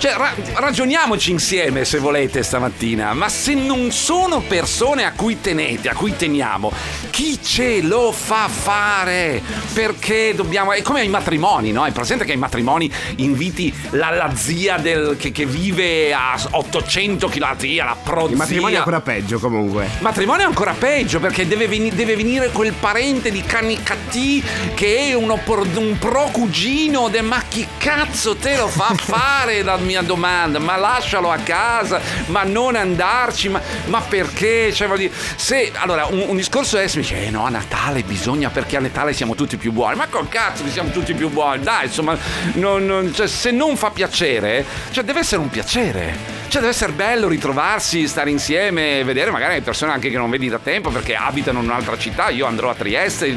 [0.00, 5.90] Cioè, ra- ragioniamoci insieme se volete stamattina, ma se non sono persone a cui tenete,
[5.90, 6.72] a cui teniamo,
[7.10, 9.42] chi ce lo fa fare?
[9.74, 10.72] Perché dobbiamo.
[10.72, 11.84] È come ai matrimoni, no?
[11.84, 17.28] È presente che ai matrimoni inviti la, la zia del- che, che vive a 800
[17.28, 18.30] km, la prozia.
[18.30, 19.86] Il matrimonio è ancora peggio comunque.
[19.98, 25.14] Matrimonio è ancora peggio perché deve, veni- deve venire quel parente di Canicattì che è
[25.14, 27.08] un pro cugino.
[27.10, 30.60] de- ma chi cazzo te lo fa fare la mia domanda?
[30.60, 34.72] Ma lascialo a casa, ma non andarci, ma, ma perché?
[34.72, 38.02] Cioè, dire, se allora un, un discorso è se mi dice, eh no, a Natale
[38.02, 39.96] bisogna perché a Natale siamo tutti più buoni.
[39.96, 41.62] Ma col cazzo che siamo tutti più buoni?
[41.62, 42.16] Dai, insomma,
[42.54, 46.38] non- non- cioè, se non fa piacere, cioè deve essere un piacere.
[46.50, 50.58] Cioè, deve essere bello ritrovarsi, stare insieme, vedere magari persone anche che non vedi da
[50.58, 52.28] tempo perché abitano in un'altra città.
[52.30, 53.32] Io andrò a Trieste,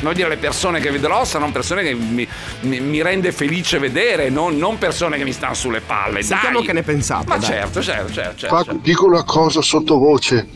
[0.00, 2.26] voglio dire, le persone che vedrò saranno persone che mi,
[2.62, 6.22] mi- mi rende felice vedere, non, non persone che mi stanno sulle palle.
[6.22, 6.66] Sentiamo dai.
[6.66, 7.26] che ne pensate.
[7.26, 7.48] Ma dai.
[7.48, 8.36] certo, certo, certo.
[8.36, 8.78] certo, certo.
[8.82, 10.46] dico una cosa sottovoce,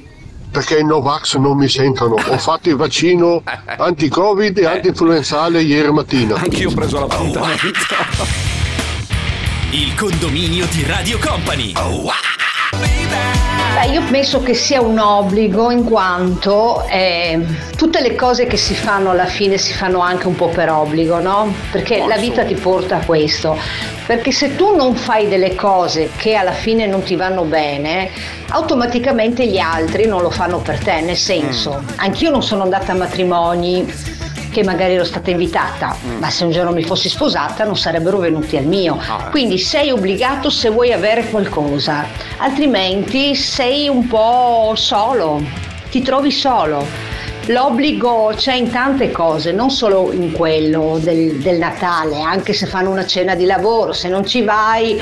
[0.50, 2.14] perché i Novax non mi sentono.
[2.14, 6.34] Ho fatto il vaccino anti-Covid e anti-influenzale ieri mattina.
[6.34, 7.66] Anch'io ho preso l'appuntamento.
[9.70, 11.72] Il condominio di Radio Company.
[13.78, 18.74] Beh, io penso che sia un obbligo in quanto eh, tutte le cose che si
[18.74, 21.54] fanno alla fine si fanno anche un po' per obbligo, no?
[21.70, 23.56] Perché la vita ti porta a questo.
[24.04, 28.10] Perché se tu non fai delle cose che alla fine non ti vanno bene,
[28.48, 31.00] automaticamente gli altri non lo fanno per te.
[31.00, 33.86] Nel senso, anch'io non sono andata a matrimoni
[34.58, 38.56] che magari ero stata invitata, ma se un giorno mi fossi sposata non sarebbero venuti
[38.56, 38.98] al mio.
[39.30, 42.06] Quindi sei obbligato se vuoi avere qualcosa,
[42.38, 45.40] altrimenti sei un po' solo,
[45.90, 47.07] ti trovi solo.
[47.48, 52.90] L'obbligo c'è in tante cose, non solo in quello del, del Natale, anche se fanno
[52.90, 55.00] una cena di lavoro, se non ci vai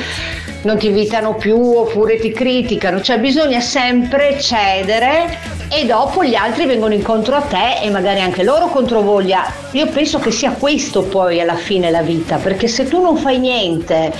[0.63, 6.67] non ti invitano più oppure ti criticano, cioè bisogna sempre cedere e dopo gli altri
[6.67, 9.53] vengono incontro a te e magari anche loro contro voglia.
[9.73, 13.39] Io penso che sia questo poi alla fine la vita, perché se tu non fai
[13.39, 14.13] niente,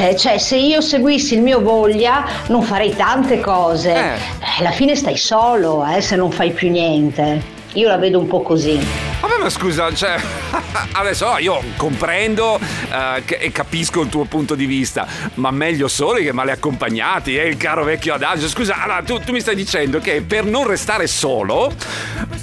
[0.00, 4.94] eh, cioè se io seguissi il mio voglia non farei tante cose, Eh, alla fine
[4.94, 7.51] stai solo eh, se non fai più niente.
[7.74, 9.11] Io la vedo un po' così.
[9.22, 10.16] Vabbè, ma scusa, cioè,
[10.92, 16.32] adesso io comprendo eh, e capisco il tuo punto di vista, ma meglio soli che
[16.32, 18.48] male accompagnati, è il caro vecchio adagio.
[18.48, 21.72] Scusa, allora, tu, tu mi stai dicendo che per non restare solo,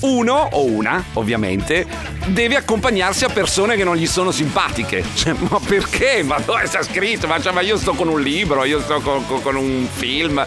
[0.02, 1.86] uno o una, ovviamente,
[2.28, 5.04] deve accompagnarsi a persone che non gli sono simpatiche.
[5.20, 6.24] Cioè, ma perché?
[6.24, 7.28] Ma dove sta scritto?
[7.28, 10.42] Ma, cioè, ma io sto con un libro, io sto con, con- con un film,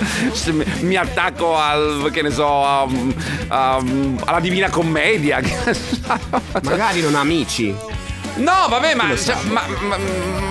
[0.81, 2.89] mi attacco al, che ne so, a-
[3.49, 3.83] a-
[4.25, 5.41] alla Divina Commedia.
[6.63, 7.75] Magari non ha amici.
[8.35, 9.99] No, vabbè, ma, cioè, ma, ma-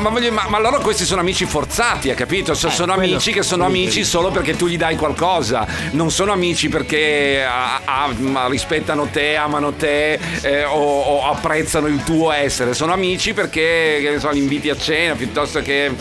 [0.02, 2.54] ma voglio- ma- allora questi sono amici forzati, hai capito?
[2.56, 5.66] Cioè, sono quello- amici che sono amici solo perché tu gli dai qualcosa.
[5.92, 12.04] Non sono amici perché ah, ma rispettano te, amano te eh, o, o apprezzano il
[12.04, 12.76] tuo essere.
[12.76, 15.92] Sono amici perché che ne so, li inviti a cena piuttosto che.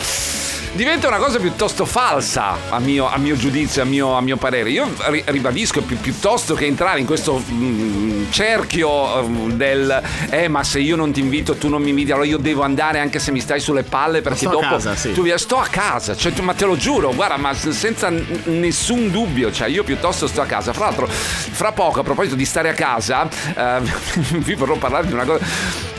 [0.73, 4.69] Diventa una cosa piuttosto falsa, a mio, a mio giudizio, a mio, a mio parere.
[4.69, 10.63] Io ri- ribadisco, pi- piuttosto che entrare in questo mm, cerchio mm, del eh, ma
[10.63, 13.31] se io non ti invito, tu non mi inviti, allora io devo andare anche se
[13.31, 15.11] mi stai sulle palle perché Sto a dopo casa, sì.
[15.11, 18.25] tu vi- sto a casa, cioè, tu- ma te lo giuro, guarda, ma senza n-
[18.45, 20.71] nessun dubbio, cioè io piuttosto sto a casa.
[20.71, 23.81] Fra l'altro, fra poco, a proposito di stare a casa, eh,
[24.39, 25.43] vi vorrò parlare di una cosa,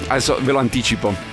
[0.09, 1.31] adesso ve lo anticipo.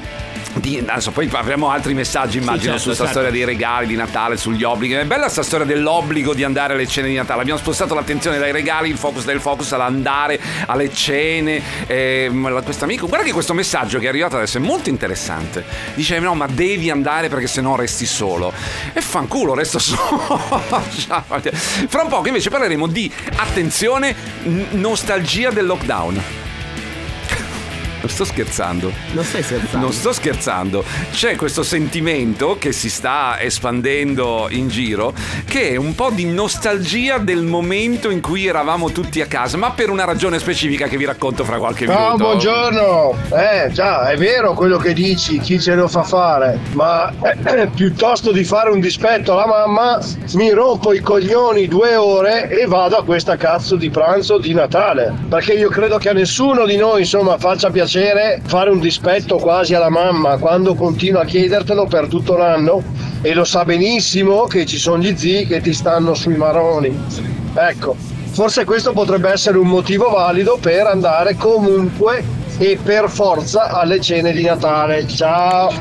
[0.53, 3.19] Di- adesso poi avremo altri messaggi immagino certo, su questa certo.
[3.19, 4.93] storia dei regali di Natale, sugli obblighi.
[4.93, 7.41] È bella sta storia dell'obbligo di andare alle cene di Natale.
[7.41, 11.61] Abbiamo spostato l'attenzione dai regali, il focus del focus all'andare alle cene.
[11.87, 15.63] Ehm, questo amico, guarda che questo messaggio che è arrivato adesso è molto interessante.
[15.93, 18.51] Dice: No, ma devi andare perché sennò resti solo.
[18.93, 20.19] E fanculo, resto solo.
[21.87, 26.48] Fra un poco invece parleremo di attenzione, n- nostalgia del lockdown.
[28.01, 28.93] Non sto scherzando.
[29.11, 29.77] Non stai scherzando.
[29.85, 30.83] Non sto scherzando.
[31.11, 35.13] C'è questo sentimento che si sta espandendo in giro,
[35.45, 39.71] che è un po' di nostalgia del momento in cui eravamo tutti a casa, ma
[39.71, 42.23] per una ragione specifica che vi racconto fra qualche Ciao, minuto.
[42.23, 43.15] buongiorno.
[43.31, 48.31] Eh, già, è vero quello che dici, chi ce lo fa fare, ma eh, piuttosto
[48.31, 49.99] di fare un dispetto alla mamma,
[50.35, 55.13] mi rompo i coglioni due ore e vado a questa cazzo di pranzo di Natale.
[55.27, 57.87] Perché io credo che a nessuno di noi, insomma, faccia piacere
[58.43, 62.83] fare un dispetto quasi alla mamma quando continua a chiedertelo per tutto l'anno
[63.21, 66.95] e lo sa benissimo che ci sono gli zii che ti stanno sui maroni.
[67.55, 67.95] Ecco,
[68.31, 72.23] forse questo potrebbe essere un motivo valido per andare comunque
[72.59, 75.07] e per forza alle cene di Natale.
[75.07, 75.73] Ciao!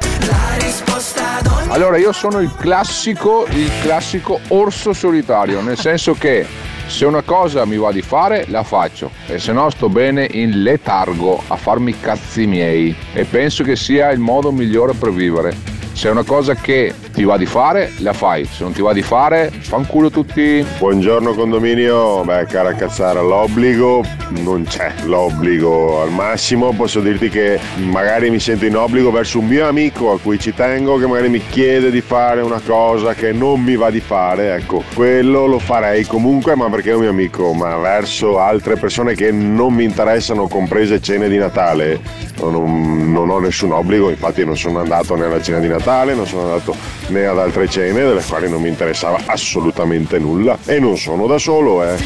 [1.68, 6.46] Allora io sono il classico, il classico orso solitario, nel senso che
[6.88, 10.62] se una cosa mi va di fare la faccio e se no sto bene in
[10.62, 15.54] letargo a farmi i cazzi miei e penso che sia il modo migliore per vivere.
[15.92, 18.92] Se è una cosa che ti va di fare, la fai, se non ti va
[18.92, 20.64] di fare, fanculo tutti.
[20.78, 24.04] Buongiorno condominio, beh cara cazzara, l'obbligo
[24.44, 29.48] non c'è, l'obbligo al massimo, posso dirti che magari mi sento in obbligo verso un
[29.48, 33.32] mio amico a cui ci tengo che magari mi chiede di fare una cosa che
[33.32, 37.10] non mi va di fare, ecco, quello lo farei comunque ma perché è un mio
[37.10, 42.00] amico, ma verso altre persone che non mi interessano, comprese cene di Natale,
[42.42, 46.42] non, non ho nessun obbligo, infatti non sono andato nella cena di Natale, non sono
[46.42, 46.76] andato
[47.08, 50.58] né ad altre cene delle quali non mi interessava assolutamente nulla.
[50.64, 51.96] E non sono da solo, eh.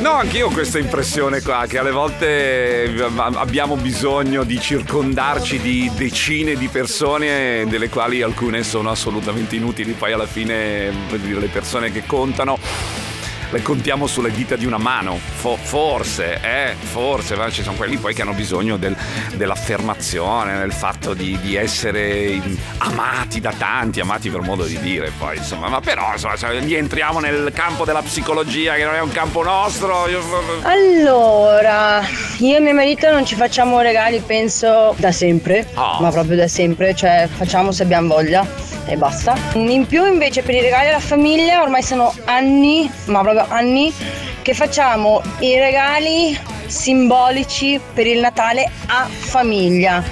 [0.00, 5.90] No, anch'io ho questa impressione qua, che alle volte eh, abbiamo bisogno di circondarci di
[5.96, 12.04] decine di persone, delle quali alcune sono assolutamente inutili, poi alla fine le persone che
[12.06, 12.58] contano
[13.50, 15.18] le contiamo sulle dita di una mano.
[15.36, 18.96] Fo- forse, eh, forse, ma ci sono quelli poi che hanno bisogno del-
[19.34, 22.40] dell'affermazione, del fatto di, di essere
[22.78, 26.74] amati da tanti, amati per modo di dire, poi insomma, ma però insomma, se lì
[26.74, 30.08] entriamo nel campo della psicologia che non è un campo nostro.
[30.08, 30.20] Io...
[30.62, 32.00] Allora,
[32.38, 35.98] io e mio marito non ci facciamo regali, penso da sempre, Ah.
[36.00, 38.46] ma proprio da sempre, cioè facciamo se abbiamo voglia
[38.86, 39.36] e basta.
[39.54, 43.92] In più invece per i regali alla famiglia ormai sono anni, ma proprio anni,
[44.42, 50.02] che facciamo i regali simbolici per il Natale a famiglia.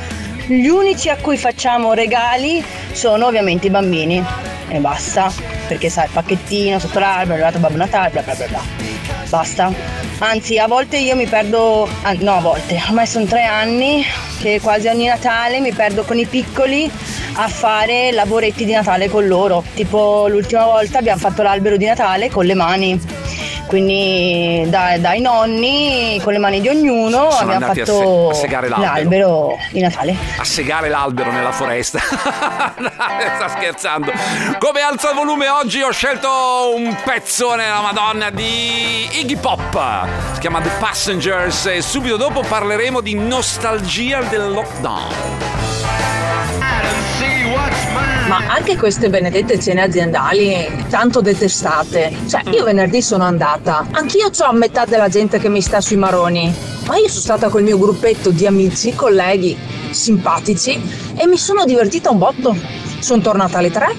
[0.47, 4.23] Gli unici a cui facciamo regali sono ovviamente i bambini
[4.69, 5.33] e basta,
[5.67, 8.84] perché sai, il pacchettino sotto l'albero, è arrivato Babbo Natale, bla bla bla bla.
[9.35, 9.73] Basta.
[10.19, 11.89] Anzi, a volte io mi perdo,
[12.21, 14.05] no a volte, ormai sono tre anni
[14.41, 16.89] che quasi ogni Natale mi perdo con i piccoli
[17.33, 19.65] a fare lavoretti di Natale con loro.
[19.75, 23.24] Tipo l'ultima volta abbiamo fatto l'albero di Natale con le mani.
[23.79, 28.39] Quindi da- dai nonni, con le mani di ognuno, Sono abbiamo andati a fatto se-
[28.39, 28.93] a segare l'albero.
[28.93, 30.17] l'albero di Natale.
[30.39, 31.99] a segare l'albero nella foresta.
[32.79, 34.13] Sta scherzando.
[34.61, 40.07] Come alza il volume oggi ho scelto un pezzone la Madonna di Iggy Pop.
[40.35, 45.54] Si chiama The Passengers e subito dopo parleremo di nostalgia del lockdown.
[48.29, 52.11] Ma anche queste benedette cene aziendali, tanto detestate.
[52.27, 53.87] Cioè, io venerdì sono andata.
[53.91, 56.53] Anch'io ho metà della gente che mi sta sui maroni.
[56.87, 59.57] Ma io sono stata col mio gruppetto di amici, colleghi
[59.91, 60.81] simpatici
[61.17, 62.57] e mi sono divertita un botto.
[62.99, 63.95] Sono tornata alle tre,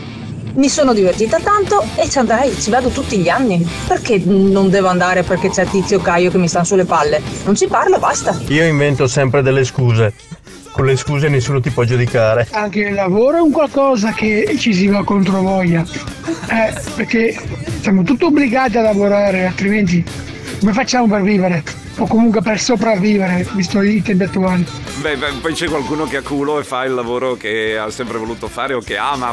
[0.55, 3.67] mi sono divertita tanto e ci andrei, ci vado tutti gli anni.
[3.87, 7.21] Perché non devo andare perché c'è Tizio Caio che mi sta sulle palle?
[7.43, 8.35] Non ci parlo, basta.
[8.47, 10.13] Io invento sempre delle scuse.
[10.75, 12.49] Con le scuse nessuno ti può giudicare.
[12.51, 15.85] Anche il lavoro è un qualcosa che ci si va contro voglia.
[16.49, 17.33] Eh, perché
[17.79, 20.03] siamo tutti obbligati a lavorare, altrimenti
[20.59, 21.63] come facciamo per vivere?
[21.97, 24.65] O comunque per sopravvivere, visto i tempi attuali.
[24.99, 28.17] Beh, beh, poi c'è qualcuno che ha culo e fa il lavoro che ha sempre
[28.17, 29.31] voluto fare o che ama.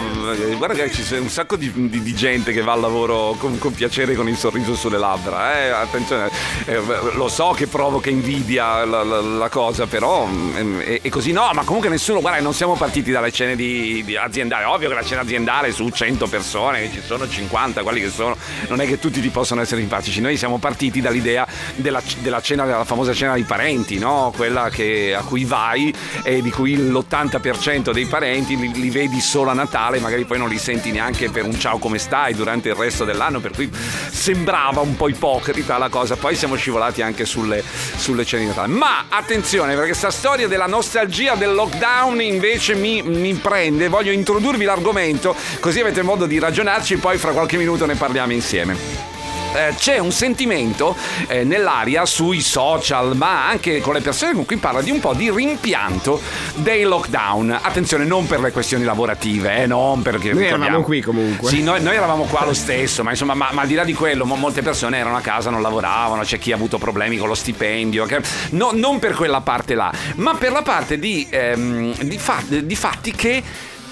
[0.57, 3.73] Guarda che sono un sacco di, di- di gente che va al lavoro con, con
[3.75, 5.59] piacere, con il sorriso sulle labbra.
[5.61, 6.31] Eh, attenzione,
[6.67, 6.81] eh,
[7.15, 11.33] lo so che provoca invidia la, la- la cosa, però mm, è, è così.
[11.33, 14.65] No, ma comunque nessuno, guarda, non siamo partiti dalle cene di, di aziendali.
[14.67, 18.37] Ovvio che la cena aziendale su 100 persone, ci sono 50, quelli che sono,
[18.69, 20.21] non è che tutti ti possono essere simpatici.
[20.21, 21.45] Noi siamo partiti dall'idea
[21.75, 24.33] della, della cena, della famosa cena dei parenti, no?
[24.35, 29.51] Quella che, a cui vai e di cui l'80% dei parenti li, li vedi solo
[29.51, 32.75] a Natale, magari poi non li senti neanche per un ciao come stai durante il
[32.75, 33.71] resto dell'anno, per cui
[34.11, 36.17] sembrava un po' ipocrita la cosa.
[36.17, 37.63] Poi siamo scivolati anche sulle,
[37.97, 38.73] sulle cene di Natale.
[38.73, 43.89] Ma attenzione, perché questa storia della nostalgia del lockdown invece mi, mi prende.
[43.89, 49.12] Voglio introdurvi l'argomento, così avete modo di ragionarci, poi fra qualche minuto ne parliamo insieme.
[49.55, 50.97] Eh, c'è un sentimento
[51.29, 55.13] eh, nell'aria sui social, ma anche con le persone con cui parla di un po'
[55.15, 56.21] di rimpianto
[56.55, 57.59] dei lockdown.
[57.61, 60.33] Attenzione, non per le questioni lavorative, eh, non perché.
[60.33, 61.49] Noi eravamo qui comunque.
[61.51, 63.93] Sì, noi, noi eravamo qua lo stesso, ma insomma, ma, ma al di là di
[63.95, 67.29] quello, mo- molte persone erano a casa, non lavoravano, c'è chi ha avuto problemi con
[67.29, 68.07] lo stipendio.
[68.07, 72.43] che- no- non per quella parte là, ma per la parte di, ehm, di fa-
[72.47, 73.43] di fatti che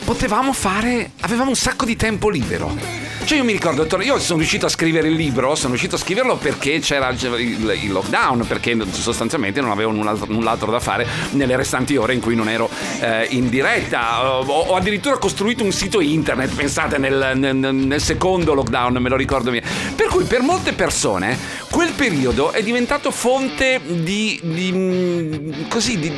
[0.04, 3.09] potevamo fare, avevamo un sacco di tempo libero.
[3.30, 6.34] Cioè io mi ricordo, io sono riuscito a scrivere il libro, sono riuscito a scriverlo
[6.34, 11.94] perché c'era il, il lockdown, perché sostanzialmente non avevo null'altro, null'altro da fare nelle restanti
[11.94, 14.40] ore in cui non ero eh, in diretta.
[14.40, 19.14] Ho, ho addirittura costruito un sito internet, pensate nel, nel- nel secondo lockdown, me lo
[19.14, 19.62] ricordo mia.
[19.94, 21.38] Per cui per molte persone
[21.70, 26.12] quel periodo è diventato fonte di, di, mm, così, di,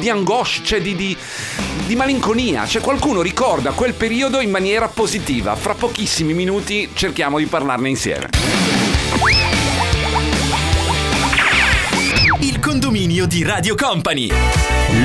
[0.00, 1.16] di angoscia, cioè di, di,
[1.86, 2.66] di malinconia.
[2.66, 5.54] Cioè qualcuno ricorda quel periodo in maniera positiva.
[5.54, 6.46] Fra pochissimi minuti
[6.94, 8.28] cerchiamo di parlarne insieme.
[12.40, 14.30] Il condominio di Radio Company.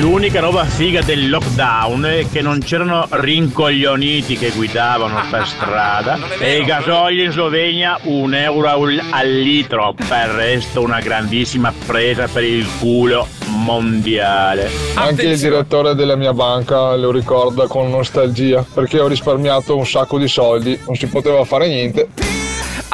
[0.00, 6.60] L'unica roba figa del lockdown è che non c'erano rincoglioniti che guidavano per strada e
[6.60, 9.94] i gasolio in Slovenia un euro al- al litro.
[9.94, 14.70] Per il resto una grandissima presa per il culo mondiale.
[14.94, 20.18] Anche il direttore della mia banca lo ricorda con nostalgia perché ho risparmiato un sacco
[20.18, 22.33] di soldi, non si poteva fare niente.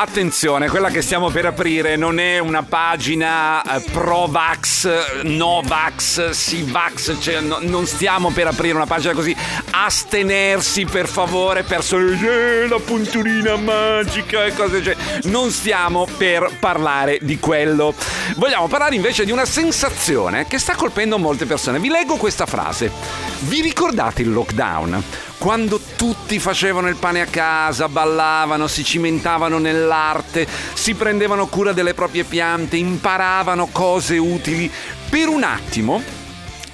[0.03, 7.41] Attenzione, quella che stiamo per aprire non è una pagina eh, pro-vax, no-vax, sì-vax, cioè,
[7.41, 9.37] no- non stiamo per aprire una pagina così.
[9.73, 17.19] Astenersi per favore, persone, eh, la punturina magica e cose cioè, Non stiamo per parlare
[17.21, 17.95] di quello.
[18.37, 21.79] Vogliamo parlare invece di una sensazione che sta colpendo molte persone.
[21.79, 23.30] Vi leggo questa frase.
[23.43, 25.03] Vi ricordate il lockdown?
[25.39, 31.95] Quando tutti facevano il pane a casa, ballavano, si cimentavano nell'arte, si prendevano cura delle
[31.95, 34.71] proprie piante, imparavano cose utili.
[35.09, 36.03] Per un attimo,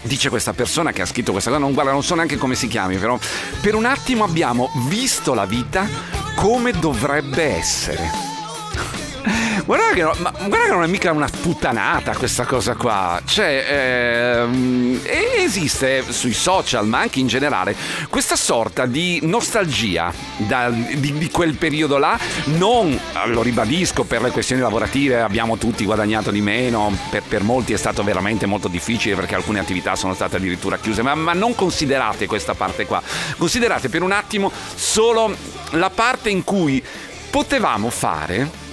[0.03, 2.67] dice questa persona che ha scritto questa cosa, non, guarda, non so neanche come si
[2.67, 3.17] chiami, però
[3.61, 5.87] per un attimo abbiamo visto la vita
[6.35, 8.26] come dovrebbe essere.
[9.67, 13.21] Guarda che, no- ma guarda che non è mica una puttanata questa cosa qua.
[13.25, 17.75] Cioè, ehm, esiste sui social, ma anche in generale,
[18.09, 22.17] questa sorta di nostalgia da- di, di quel periodo là.
[22.45, 26.97] Non, eh, lo ribadisco, per le questioni lavorative abbiamo tutti guadagnato di meno.
[27.11, 31.03] Per, per molti è stato veramente molto difficile perché alcune attività sono state addirittura chiuse.
[31.03, 33.03] Ma, ma non considerate questa parte qua.
[33.37, 35.35] Considerate per un attimo solo
[35.71, 36.81] la parte in cui
[37.31, 38.65] potevamo fare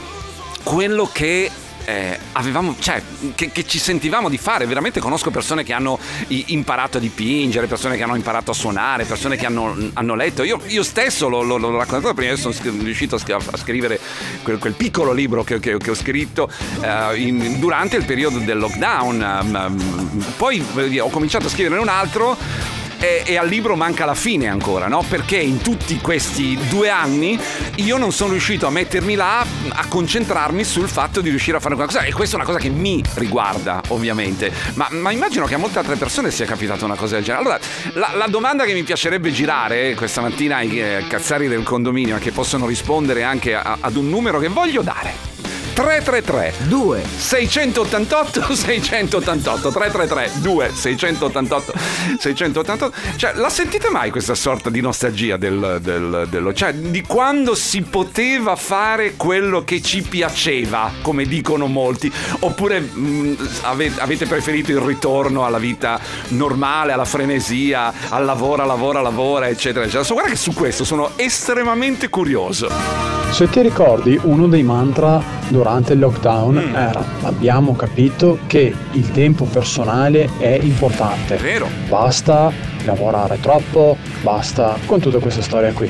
[0.64, 1.52] quello che
[1.86, 3.02] eh, avevamo, cioè,
[3.36, 4.66] che, che ci sentivamo di fare.
[4.66, 9.36] Veramente conosco persone che hanno imparato a dipingere, persone che hanno imparato a suonare, persone
[9.36, 10.44] che hanno, hanno letto.
[10.44, 14.00] Io, io stesso l'ho, l'ho- l'ho raccontato prima, io sono riuscito a, scri- a scrivere
[14.44, 16.50] quel, quel piccolo libro che, che- che ho scritto
[16.82, 19.42] eh, in- durante il periodo del lockdown.
[19.44, 22.38] Um, poi eh, ho cominciato a scrivere un altro
[23.04, 25.04] e, e al libro manca la fine ancora, no?
[25.06, 27.38] Perché in tutti questi due anni
[27.76, 31.76] io non sono riuscito a mettermi là a concentrarmi sul fatto di riuscire a fare
[31.76, 32.04] qualcosa.
[32.04, 34.54] E questa è una cosa che mi riguarda, ovviamente.
[34.76, 37.44] Ma, ma immagino che a molte altre persone sia capitata una cosa del genere.
[37.44, 37.60] Allora,
[37.96, 42.32] la, la domanda che mi piacerebbe girare questa mattina ai eh, cazzari del condominio, che
[42.32, 45.33] possono rispondere anche a- ad un numero che voglio dare.
[45.74, 51.74] 333 2 688 688 333 2 688
[52.20, 57.56] 688 cioè la sentite mai questa sorta di nostalgia del, del- dello cioè di quando
[57.56, 62.12] si poteva fare quello che ci piaceva come dicono molti?
[62.40, 66.00] Oppure mh, ave- avete preferito il ritorno alla vita
[66.30, 70.04] normale alla frenesia al lavoro lavora lavora eccetera eccetera?
[70.04, 72.70] So, guarda che su questo sono estremamente curioso.
[73.32, 75.63] Se ti ricordi, uno dei mantra durante
[75.94, 76.76] il lockdown Mm.
[76.76, 81.38] era abbiamo capito che il tempo personale è importante.
[81.38, 81.68] Vero.
[81.88, 82.52] Basta
[82.86, 85.90] lavorare troppo, basta con tutta questa storia qui.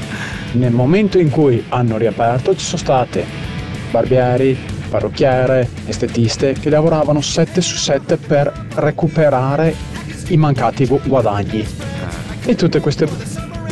[0.54, 3.26] Nel momento in cui hanno riaperto ci sono state
[3.90, 4.56] barbieri,
[4.90, 9.74] parrucchiere, estetiste che lavoravano 7 su 7 per recuperare
[10.28, 11.66] i mancati gu- guadagni.
[12.46, 13.08] E tutte queste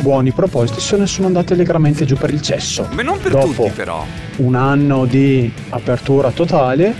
[0.02, 2.88] buoni propositi se ne sono andati allegramente giù per il cesso.
[2.92, 4.04] ma non per Dopo tutti però
[4.36, 6.94] un anno di apertura totale,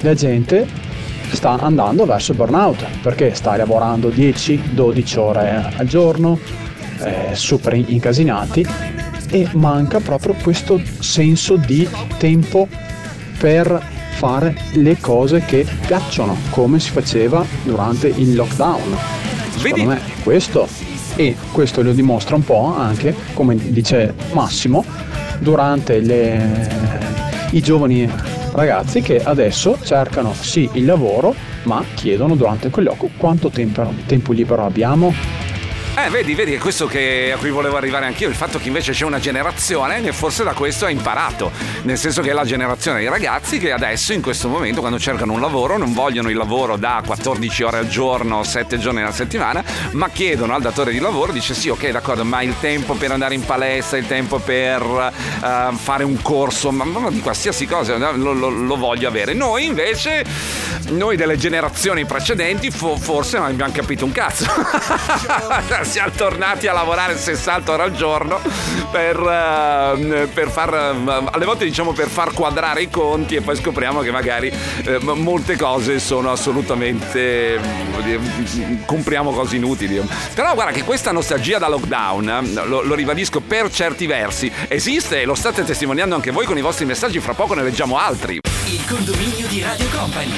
[0.00, 0.66] la gente
[1.30, 6.38] sta andando verso il burnout perché sta lavorando 10-12 ore al giorno,
[7.00, 8.66] eh, super incasinati
[9.30, 11.88] e manca proprio questo senso di
[12.18, 12.66] tempo
[13.38, 13.80] per
[14.16, 18.96] fare le cose che piacciono come si faceva durante il lockdown.
[19.56, 20.87] Secondo me è questo
[21.18, 24.84] e questo lo dimostra un po' anche, come dice Massimo,
[25.40, 26.68] durante le-
[27.50, 28.08] i giovani
[28.52, 34.32] ragazzi che adesso cercano sì il lavoro, ma chiedono durante il colloquio quanto tempo, tempo
[34.32, 35.12] libero abbiamo.
[36.04, 38.92] Eh, vedi, vedi, è questo che, a cui volevo arrivare anch'io, il fatto che invece
[38.92, 41.50] c'è una generazione che forse da questo ha imparato,
[41.82, 45.32] nel senso che è la generazione dei ragazzi che adesso in questo momento quando cercano
[45.32, 49.64] un lavoro non vogliono il lavoro da 14 ore al giorno, 7 giorni alla settimana,
[49.92, 53.34] ma chiedono al datore di lavoro, dice sì, ok, d'accordo, ma il tempo per andare
[53.34, 54.82] in palestra, il tempo per
[55.42, 59.34] eh, fare un corso, ma, ma di qualsiasi cosa, lo, lo- lo voglio avere.
[59.34, 60.24] Noi invece,
[60.90, 64.46] noi delle generazioni precedenti, fo- forse non abbiamo capito un cazzo.
[65.88, 68.38] Siamo tornati a lavorare 60 ore al giorno
[68.90, 73.56] per, eh, per far, eh, alle volte diciamo per far quadrare i conti e poi
[73.56, 74.52] scopriamo che magari
[74.84, 77.58] eh, molte cose sono assolutamente,
[78.84, 79.98] compriamo cose inutili.
[80.34, 85.24] Però guarda che questa nostalgia da lockdown, lo, lo ribadisco per certi versi, esiste e
[85.24, 88.40] lo state testimoniando anche voi con i vostri messaggi, fra poco ne leggiamo altri.
[88.66, 90.36] Il condominio di Radio Company.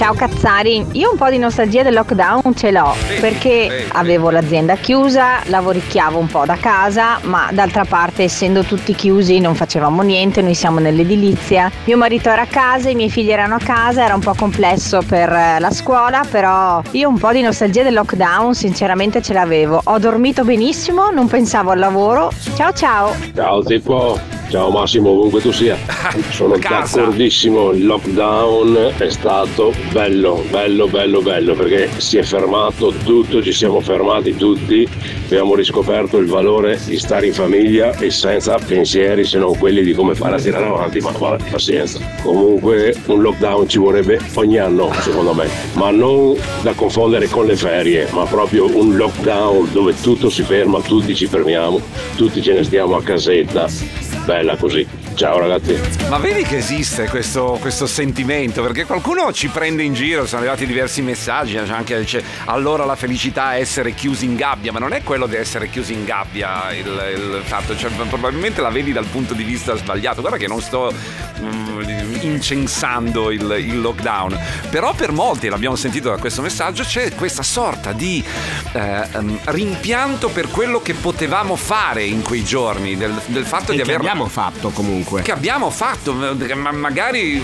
[0.00, 5.40] Ciao Cazzari, io un po' di nostalgia del lockdown ce l'ho perché avevo l'azienda chiusa,
[5.44, 10.54] lavoricchiavo un po' da casa, ma d'altra parte essendo tutti chiusi non facevamo niente, noi
[10.54, 11.70] siamo nell'edilizia.
[11.84, 15.02] Mio marito era a casa, i miei figli erano a casa, era un po' complesso
[15.06, 19.82] per eh, la scuola, però io un po' di nostalgia del lockdown sinceramente ce l'avevo.
[19.84, 22.32] Ho dormito benissimo, non pensavo al lavoro.
[22.56, 23.14] Ciao ciao!
[23.34, 24.18] Ciao Zippo,
[24.50, 25.78] ciao Massimo, ovunque tu sia.
[26.30, 33.42] Sono d'accordissimo, il lockdown è stato bello, bello, bello, bello perché si è fermato tutto,
[33.42, 34.86] ci siamo fermati tutti,
[35.26, 39.94] abbiamo riscoperto il valore di stare in famiglia e senza pensieri se non quelli di
[39.94, 42.00] come fare a tirare avanti, ma vabbè, pazienza.
[42.22, 47.54] Comunque un lockdown ci vorrebbe ogni anno, secondo me, ma non da confondere con le
[47.54, 51.80] ferie, ma proprio un lockdown dove tutto si ferma, tutti ci fermiamo,
[52.16, 54.09] tutti ce ne stiamo a casetta.
[54.30, 54.86] Bella così.
[55.20, 55.78] Ciao ragazzi.
[56.08, 58.62] Ma vedi che esiste questo, questo sentimento?
[58.62, 62.96] Perché qualcuno ci prende in giro, sono arrivati diversi messaggi, c'è anche dice allora la
[62.96, 66.72] felicità è essere chiusi in gabbia, ma non è quello di essere chiusi in gabbia
[66.72, 70.22] il, il fatto, cioè, probabilmente la vedi dal punto di vista sbagliato.
[70.22, 70.90] Guarda che non sto
[71.38, 71.82] mm,
[72.20, 74.38] incensando il, il lockdown,
[74.70, 78.24] però per molti, l'abbiamo sentito da questo messaggio, c'è questa sorta di
[78.72, 83.76] eh, um, rimpianto per quello che potevamo fare in quei giorni, del, del fatto E
[83.76, 85.08] di che aver abbiamo fatto comunque.
[85.22, 87.42] Che abbiamo fatto, ma magari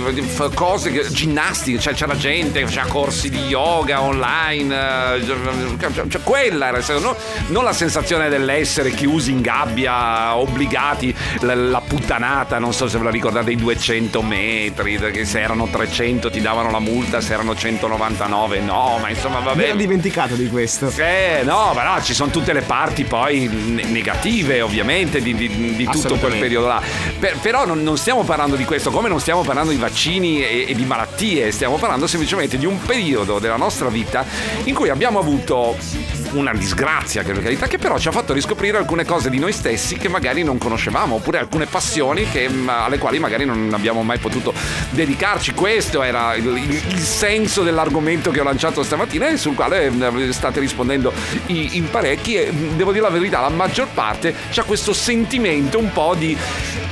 [0.55, 5.25] cose, che- ginnastiche, cioè c'era gente che faceva corsi di yoga online, eh,
[6.09, 7.17] cioè, quella era, no-
[7.49, 13.05] non la sensazione dell'essere chiusi in gabbia, obbligati, la, la puttanata, non so se ve
[13.05, 17.55] la ricordate, dei 200 metri, che se erano 300 ti davano la multa, se erano
[17.55, 19.69] 199 no, ma insomma va Mi bene.
[19.71, 20.93] ero dimenticato di questo.
[20.97, 25.75] Eh, no, ma no, ci sono tutte le parti poi ne- negative, ovviamente, di, di-
[25.77, 26.81] di tutto quel periodo là.
[27.19, 30.65] Per- però non, non stiamo parlando di questo, come non stiamo parlando di vaccini e,
[30.67, 34.25] e di malattie, stiamo parlando semplicemente di un periodo della nostra vita
[34.65, 35.77] in cui abbiamo avuto
[36.33, 39.53] una disgrazia, che per carità, che però ci ha fatto riscoprire alcune cose di noi
[39.53, 44.03] stessi che magari non conoscevamo, oppure alcune passioni che, mh, alle quali magari non abbiamo
[44.03, 44.53] mai potuto
[44.91, 45.53] dedicarci.
[45.55, 50.31] Questo era il, il- il senso dell'argomento che ho lanciato stamattina e sul quale mh,
[50.31, 51.13] state rispondendo
[51.47, 55.93] in parecchi e mh, devo dire la verità, la maggior parte c'ha questo sentimento un
[55.93, 56.37] po' di...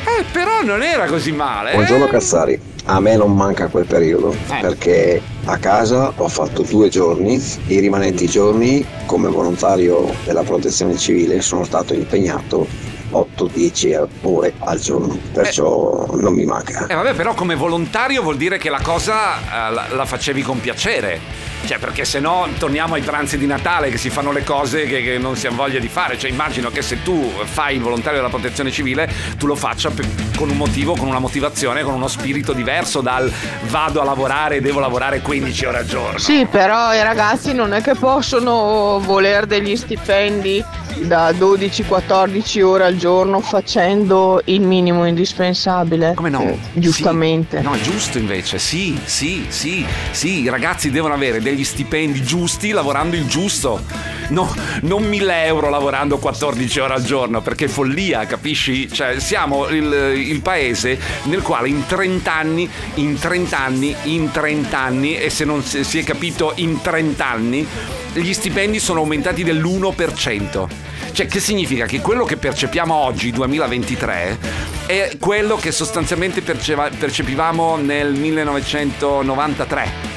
[0.07, 1.71] Eh, però non era così male.
[1.71, 6.89] eh." Buongiorno Cazzari, a me non manca quel periodo perché a casa ho fatto due
[6.89, 12.67] giorni, i rimanenti giorni come volontario della protezione civile sono stato impegnato
[13.11, 16.87] 8-10 ore al giorno, perciò non mi manca.
[16.87, 20.61] Eh vabbè, però come volontario vuol dire che la cosa eh, la, la facevi con
[20.61, 21.53] piacere.
[21.65, 25.03] Cioè, perché se no torniamo ai pranzi di Natale che si fanno le cose che,
[25.03, 26.19] che non si ha voglia di fare.
[26.19, 30.07] Cioè, immagino che se tu fai il volontario della protezione civile, tu lo faccia per-
[30.37, 33.33] con un motivo, con una motivazione, con uno spirito diverso dal
[33.69, 36.19] vado a lavorare e devo lavorare 15 ore al giorno.
[36.19, 40.65] Sì, però i ragazzi non è che possono voler degli stipendi
[41.03, 46.15] da 12-14 ore al giorno facendo il minimo indispensabile.
[46.15, 46.59] Come no?
[46.73, 47.61] giustamente.
[47.61, 52.71] No, è giusto invece, sì, sì, sì, sì, i ragazzi devono avere degli stipendi giusti
[52.71, 53.81] lavorando il giusto.
[54.29, 54.53] No,
[54.83, 58.91] non 1000 euro lavorando 14 ore al giorno, perché follia, capisci?
[58.91, 64.79] Cioè, siamo il, il paese nel quale in 30 anni, in 30 anni, in 30
[64.79, 67.67] anni, e se non si si è capito in 30 anni,
[68.15, 70.67] gli stipendi sono aumentati dell'1%.
[71.13, 74.39] Cioè, che significa che quello che percepiamo oggi, 2023,
[74.87, 80.14] è quello che sostanzialmente perceva- percepivamo nel 1993.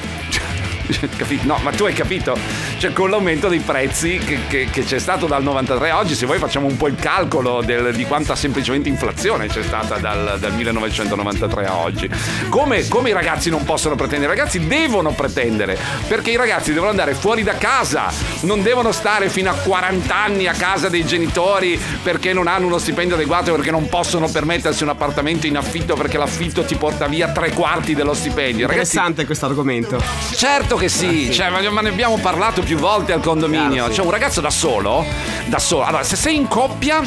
[1.42, 2.36] No, ma tu hai capito?
[2.78, 6.26] Cioè, con l'aumento dei prezzi che, che- che c'è stato dal 93 a oggi, se
[6.26, 10.52] vuoi facciamo un po' il calcolo del- di quanta semplicemente inflazione c'è stata dal, dal
[10.54, 12.08] 1993 a oggi.
[12.48, 14.32] Come, come i ragazzi non possono pretendere?
[14.32, 15.78] I ragazzi devono pretendere,
[16.08, 18.10] perché i ragazzi devono andare fuori da casa,
[18.40, 22.78] non devono stare fino a 40 anni a casa dei genitori perché non hanno uno
[22.78, 27.28] stipendio adeguato, perché non possono permettersi un appartamento in affitto perché l'affitto ti porta via
[27.30, 28.64] tre quarti dello stipendio.
[28.66, 30.00] Interessante questo argomento.
[30.34, 33.88] Certo che sì, cioè, ma ma ne abbiamo parlato più volte al condominio.
[33.88, 35.04] C'è un ragazzo da solo,
[35.46, 35.82] da solo.
[35.84, 37.02] Allora, se sei in coppia,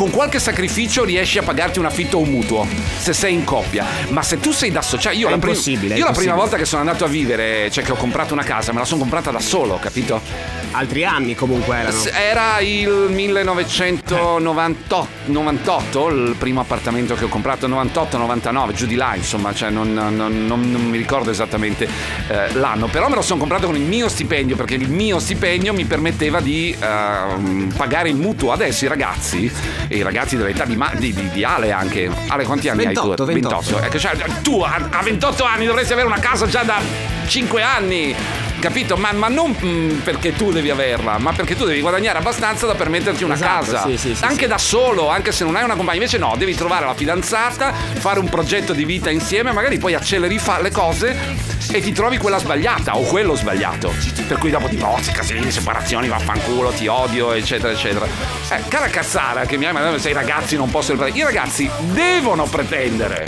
[0.00, 2.66] con qualche sacrificio riesci a pagarti un affitto o un mutuo.
[2.96, 3.84] Se sei in coppia.
[4.08, 5.62] Ma se tu sei da cioè io, la, prim-
[5.94, 8.72] io la prima volta che sono andato a vivere, cioè che ho comprato una casa,
[8.72, 10.22] me la sono comprata da solo, capito?
[10.72, 12.02] Altri anni comunque erano.
[12.14, 19.52] Era il 1998, 98, il primo appartamento che ho comprato, 98-99, giù di là, insomma,
[19.52, 21.86] cioè non, non- non- non mi ricordo esattamente
[22.28, 25.74] eh, l'anno, però me lo sono comprato con il mio stipendio perché il mio stipendio
[25.74, 28.52] mi permetteva di ehm, pagare il mutuo.
[28.52, 29.52] Adesso i ragazzi
[29.96, 32.10] i ragazzi dell'età di, Ma- di, di- di Ale anche.
[32.28, 33.24] Ale, quanti anni 28, hai tu?
[33.24, 33.80] 28.
[33.82, 36.80] Ecco, cioè, tu a, a 28 anni dovresti avere una casa già da
[37.26, 38.14] 5 anni.
[38.60, 38.96] Capito?
[38.96, 42.74] Ma, ma non mm, perché tu devi averla, ma perché tu devi guadagnare abbastanza da
[42.74, 43.82] permetterti una Esatto, casa.
[43.86, 44.46] sì, sì, sì, anche sì.
[44.48, 45.96] da solo, anche se non hai una compagna.
[45.96, 50.38] Invece no, devi trovare la fidanzata, fare un progetto di vita insieme, magari poi acceleri
[50.38, 51.16] fa- le cose
[51.72, 53.92] e ti trovi quella sbagliata o quello sbagliato.
[54.28, 58.06] Per cui dopo ti bozzi, casini, separazioni, vaffanculo, ti odio, eccetera, eccetera.
[58.50, 61.30] Eh, cara cazzara che mi hai mandato, se i ragazzi non possono pretendere.
[61.30, 63.24] I ragazzi devono pretendere.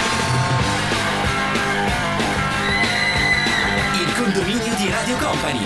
[4.82, 5.60] Di Radio Company.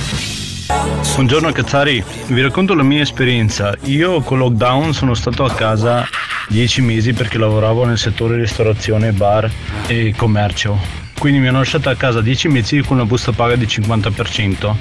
[1.15, 3.75] Buongiorno Cazzari, vi racconto la mia esperienza.
[3.85, 6.07] Io con lockdown sono stato a casa
[6.49, 9.51] 10 mesi perché lavoravo nel settore ristorazione, bar
[9.87, 10.79] e commercio.
[11.19, 14.75] Quindi mi hanno lasciato a casa 10 mesi con una busta paga di 50%.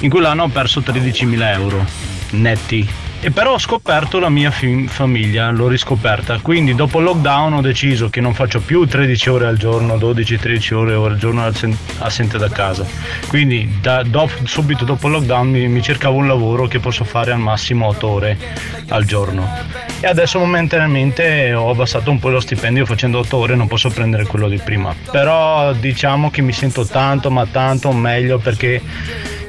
[0.00, 1.86] In quell'anno ho perso 13.000 euro
[2.32, 2.86] netti.
[3.20, 6.38] E però ho scoperto la mia fi- famiglia, l'ho riscoperta.
[6.40, 10.72] Quindi dopo il lockdown ho deciso che non faccio più 13 ore al giorno, 12-13
[10.74, 12.86] ore al giorno assen- assente da casa.
[13.26, 17.32] Quindi da- do- subito dopo il lockdown mi, mi cercavo un lavoro che posso fare
[17.32, 18.38] al massimo 8 ore
[18.90, 19.50] al giorno.
[20.00, 24.26] E adesso momentaneamente ho abbassato un po' lo stipendio facendo 8 ore, non posso prendere
[24.26, 24.94] quello di prima.
[25.10, 28.80] Però diciamo che mi sento tanto ma tanto meglio perché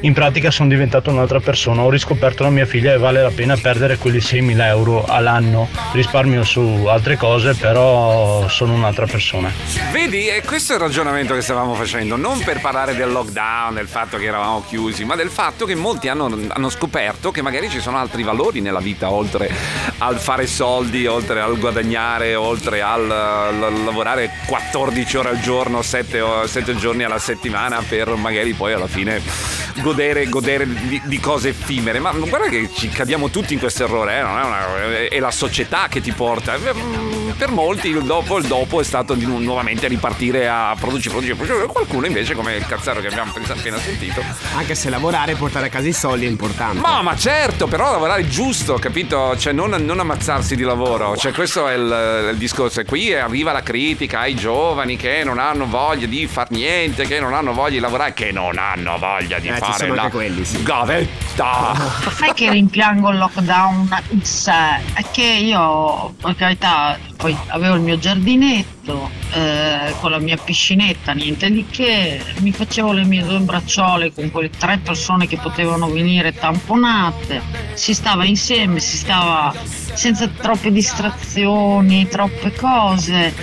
[0.02, 3.58] in pratica sono diventato un'altra persona, ho riscoperto la mia figlia e vale la pena
[3.58, 5.68] perdere quelli 6.000 euro all'anno.
[5.92, 9.52] Risparmio su altre cose, però sono un'altra persona.
[9.92, 13.88] Vedi, e questo è il ragionamento che stavamo facendo, non per parlare del lockdown, del
[13.88, 17.82] fatto che eravamo chiusi, ma del fatto che molti hanno, hanno scoperto che magari ci
[17.82, 19.52] sono altri valori nella vita, oltre
[19.98, 26.78] al fare soldi, oltre al guadagnare, oltre al, al lavorare 14 ore al giorno, 7,
[26.78, 32.00] giorni alla settimana per magari poi alla fine godere, godere di, di cose effimere.
[32.00, 35.88] Ma guarda che ci cadiamo tutti in questo errore, eh, è, una- è la società
[35.90, 36.58] che ti porta.
[36.58, 41.10] Mm, Per molti il dopo, il dopo è stato di nu- nuovamente ripartire a produci,
[41.10, 41.66] produci, produci.
[41.68, 44.22] Qualcuno invece, come il cazzaro che abbiamo appena sentito,
[44.56, 46.80] Anche se lavorare e portare a casa i soldi è importante.
[46.80, 49.38] ma, ma certo, però lavorare giusto, capito?
[49.38, 51.16] Cioè non, non ammazzarsi di lavoro.
[51.16, 52.82] Cioè questo è il, il discorso.
[52.82, 57.20] E qui arriva la critica ai giovani che non hanno voglia di far niente, che
[57.20, 60.02] non hanno voglia di lavorare, che non hanno voglia di Eh, ci fare sono la
[60.04, 60.64] anche quelli, sì.
[60.64, 61.74] gavetta.
[62.12, 64.82] Sai che rimpiango il lockdown in sé?
[64.94, 71.14] È che io, per carità, poi avevo il mio giardinetto eh, con la mia piscinetta,
[71.14, 75.90] niente di che, mi facevo le mie due bracciole con quelle tre persone che potevano
[75.90, 77.42] venire tamponate,
[77.74, 79.54] si stava insieme, si stava
[80.00, 83.34] senza troppe distrazioni, troppe cose.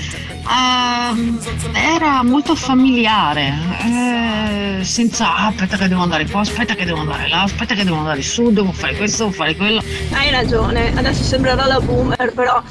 [0.49, 1.39] Ehm,
[1.75, 3.53] era molto familiare,
[4.81, 7.85] eh, senza "Ah, aspetta che devo andare qua, aspetta che devo andare là, aspetta che
[7.85, 9.83] devo andare su, devo fare questo, devo fare quello.
[10.13, 12.63] Hai ragione, adesso sembrerò la boomer, però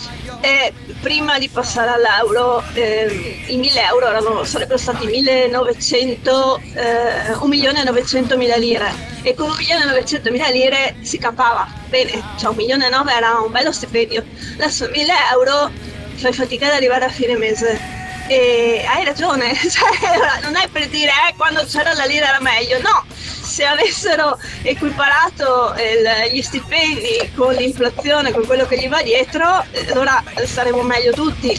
[0.42, 0.74] eh,
[1.06, 8.92] prima di passare all'euro eh, i 1000 euro erano- sarebbero stati 1900, eh, 1.900.000 lire.
[9.22, 13.72] E con 1.900.000 lire si capava bene, cioè 1 milione e 9 era un bello
[13.72, 14.24] stipendio,
[14.56, 15.70] adesso 1000 euro
[16.16, 17.80] fai fatica ad arrivare a fine mese.
[18.28, 22.80] E hai ragione, cioè, non è per dire eh, quando c'era la lira era meglio,
[22.82, 29.64] no, se avessero equiparato il- gli stipendi con l'inflazione, con quello che gli va dietro,
[29.72, 31.50] eh, allora saremmo meglio tutti.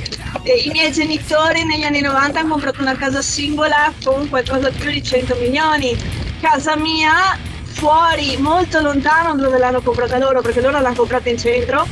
[0.43, 4.91] E I miei genitori negli anni 90 hanno comprato una casa singola con qualcosa più
[4.91, 5.97] di 100 milioni.
[6.41, 7.39] Casa mia
[7.77, 11.87] fuori, molto lontano dove l'hanno comprata loro, perché loro l'hanno comprata in centro.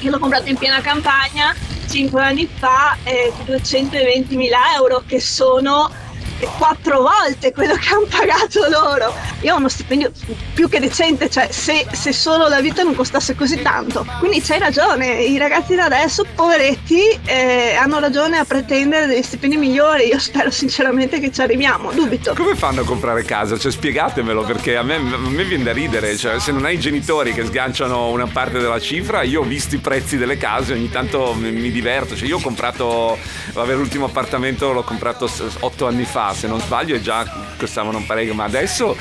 [0.00, 1.54] Io l'ho comprato in piena campagna
[1.88, 5.88] 5 anni fa, eh, 220 mila euro, che sono
[6.46, 9.14] quattro volte quello che hanno pagato loro.
[9.40, 10.10] Io ho uno stipendio
[10.54, 14.06] più che decente, cioè se, se solo la vita non costasse così tanto.
[14.18, 19.56] Quindi c'hai ragione, i ragazzi da adesso, poveretti, eh, hanno ragione a pretendere degli stipendi
[19.56, 20.06] migliori.
[20.06, 22.34] Io spero sinceramente che ci arriviamo, dubito.
[22.34, 23.58] Come fanno a comprare casa?
[23.58, 26.16] Cioè, spiegatemelo perché a me, a me viene da ridere.
[26.16, 29.74] Cioè, se non hai i genitori che sganciano una parte della cifra, io ho visto
[29.74, 32.16] i prezzi delle case, ogni tanto mi, mi diverto.
[32.16, 33.18] Cioè, io ho comprato,
[33.52, 35.30] vabbè, l'ultimo appartamento l'ho comprato
[35.60, 37.24] otto anni fa, se non sbaglio, già
[37.56, 38.96] costavano un parecchio, ma adesso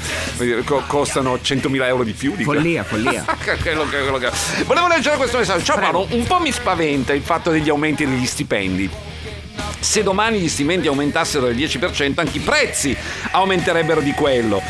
[0.88, 2.36] costano 100.000 euro di più.
[2.36, 2.54] Dico.
[2.54, 3.26] Follia, follia.
[3.62, 4.32] quello quello che-
[4.66, 5.64] Volevo leggere questo messaggio.
[5.64, 8.90] Ciao Paolo, un po' mi spaventa il fatto degli aumenti degli stipendi.
[9.80, 12.96] Se domani gli stipendi aumentassero del 10%, anche i prezzi
[13.32, 14.62] aumenterebbero di quello.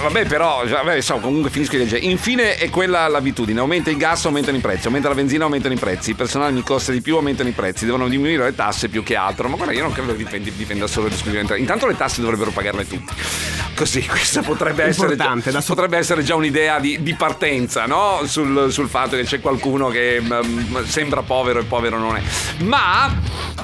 [0.00, 2.00] Vabbè, però, vabbè, insomma, comunque finisco di leggere.
[2.02, 5.78] Infine è quella l'abitudine: aumenta il gas, aumentano i prezzi, aumenta la benzina, aumentano i
[5.78, 9.02] prezzi, il personale mi costa di più, aumentano i prezzi, devono diminuire le tasse più
[9.02, 9.48] che altro.
[9.48, 11.56] Ma guarda, io non credo che dipendi- dipenda solo esclusivamente.
[11.58, 13.12] Intanto le tasse dovrebbero pagarle tutti.
[13.74, 18.20] così, questa potrebbe essere, già, so- potrebbe essere già un'idea di, di partenza, no?
[18.24, 22.22] Sul, sul fatto che c'è qualcuno che mm, sembra povero e povero non è.
[22.62, 23.12] Ma,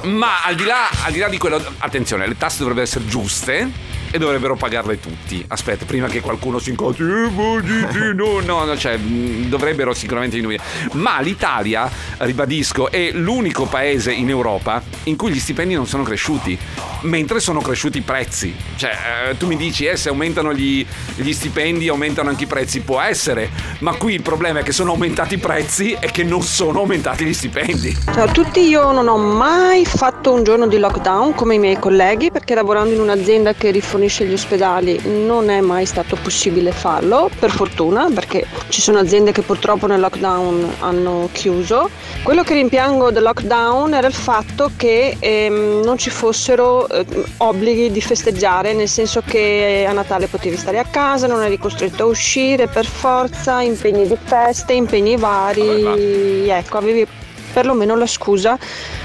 [0.03, 3.93] ma al, di là, al di là di quello, attenzione, le tasse dovrebbero essere giuste.
[4.15, 5.45] E dovrebbero pagarle tutti.
[5.49, 7.03] Aspetta, prima che qualcuno si incocci.
[7.03, 10.63] Eh, no, no, no, cioè, dovrebbero sicuramente diminuire.
[10.93, 16.57] Ma l'Italia, ribadisco, è l'unico paese in Europa in cui gli stipendi non sono cresciuti,
[17.01, 18.55] mentre sono cresciuti i prezzi.
[18.77, 20.87] Cioè, eh, tu mi dici, eh, se aumentano gli,
[21.17, 22.83] gli stipendi, aumentano anche i prezzi.
[22.83, 23.51] Può essere,
[23.81, 27.25] ma qui il problema è che sono aumentati i prezzi e che non sono aumentati
[27.25, 27.99] gli stipendi.
[28.05, 31.81] Ciao a tutti, io non ho mai fatto un giorno di lockdown come i miei
[31.81, 37.31] colleghi perché lavorando in un'azienda che rifornisce gli ospedali non è mai stato possibile farlo,
[37.39, 41.91] per fortuna, perché ci sono aziende che purtroppo nel lockdown hanno chiuso.
[42.23, 47.05] Quello che rimpiango del lockdown era il fatto che ehm, non ci fossero eh,
[47.39, 52.05] obblighi di festeggiare, nel senso che a Natale potevi stare a casa, non eri costretto
[52.05, 57.07] a uscire per forza, impegni di feste, impegni vari, ecco, avevi
[57.53, 58.59] perlomeno la scusa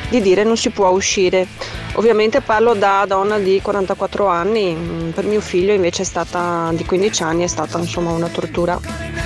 [0.09, 1.47] di dire non si può uscire.
[1.93, 6.85] Ovviamente parlo da donna di 44 anni, mm, per mio figlio invece è stata di
[6.85, 8.79] 15 anni, è stata insomma una tortura.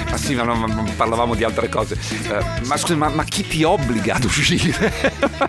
[0.09, 1.97] Ma sì, ma, no, ma- ma parlavamo di altre cose.
[2.29, 4.91] Eh, ma scusa, ma, ma chi ti obbliga ad uscire?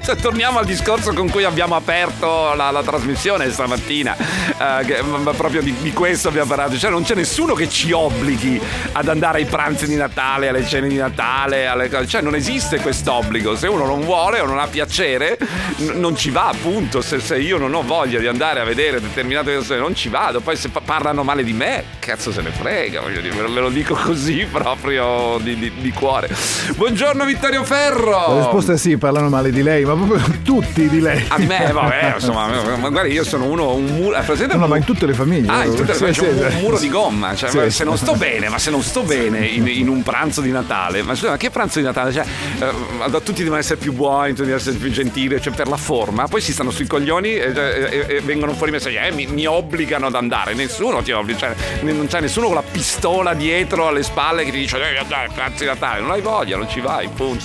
[0.03, 4.17] Cioè, Torniamo al discorso con cui abbiamo aperto la, la trasmissione stamattina.
[4.17, 6.77] Eh, che- ma- proprio di, di questo abbiamo parlato.
[6.79, 8.61] Cioè, non c'è nessuno che ci obblighi
[8.93, 11.91] ad andare ai pranzi di Natale, alle cene di Natale, alle.
[12.07, 13.57] Cioè, non esiste quest'obbligo.
[13.57, 15.39] Se uno non vuole o non ha piacere,
[15.79, 17.03] n- non ci va, appunto.
[17.05, 20.41] Se, se io non ho voglia di andare a vedere determinate persone, non ci vado.
[20.41, 23.69] Poi se pa- parlano male di me, cazzo se ne frega, voglio dire, ve lo
[23.69, 26.31] dico così proprio di, di- di cuore.
[26.77, 28.11] Buongiorno Vittorio Ferro!
[28.11, 31.23] La risposta è sì, parlano male di lei, ma proprio tutti di lei.
[31.29, 32.47] A me, vabbè, insomma,
[32.79, 34.19] ma guarda, io sono uno, un muro.
[34.25, 35.53] presente No, no, ma in tutte le famiglie.
[35.53, 36.83] Ah, in tutte le Sì, c'è un, sì, un muro sì.
[36.85, 37.35] di gomma.
[37.35, 37.71] Cioè, Sì, sì.
[37.71, 41.03] se non sto bene, ma se non sto bene in, in un pranzo di Natale,
[41.03, 42.13] ma scusa, ma che pranzo di Natale?
[42.13, 42.25] Cioè,
[42.61, 46.27] eh, tutti devono essere più buoni, tutti devono essere più gentili, cioè per la forma,
[46.29, 50.07] poi si stanno sui coglioni e, e- e vengono fuori messaggi, eh, mi, mi obbligano
[50.07, 50.55] ad andare.
[50.55, 54.59] Nessuno ti obbliga, cioè, non c'è nessuno con la pistola dietro alle spalle che ti
[54.59, 56.01] dice devi andare al pranzo di Natale.
[56.01, 57.45] Non hai voglia, non ci vai, punto.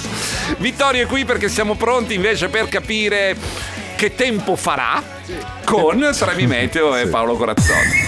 [0.58, 3.36] Vittorio è qui perché siamo pronti invece per capire
[3.96, 5.02] che tempo farà
[5.66, 8.08] con Trevi Meteo e Paolo Corazzoni.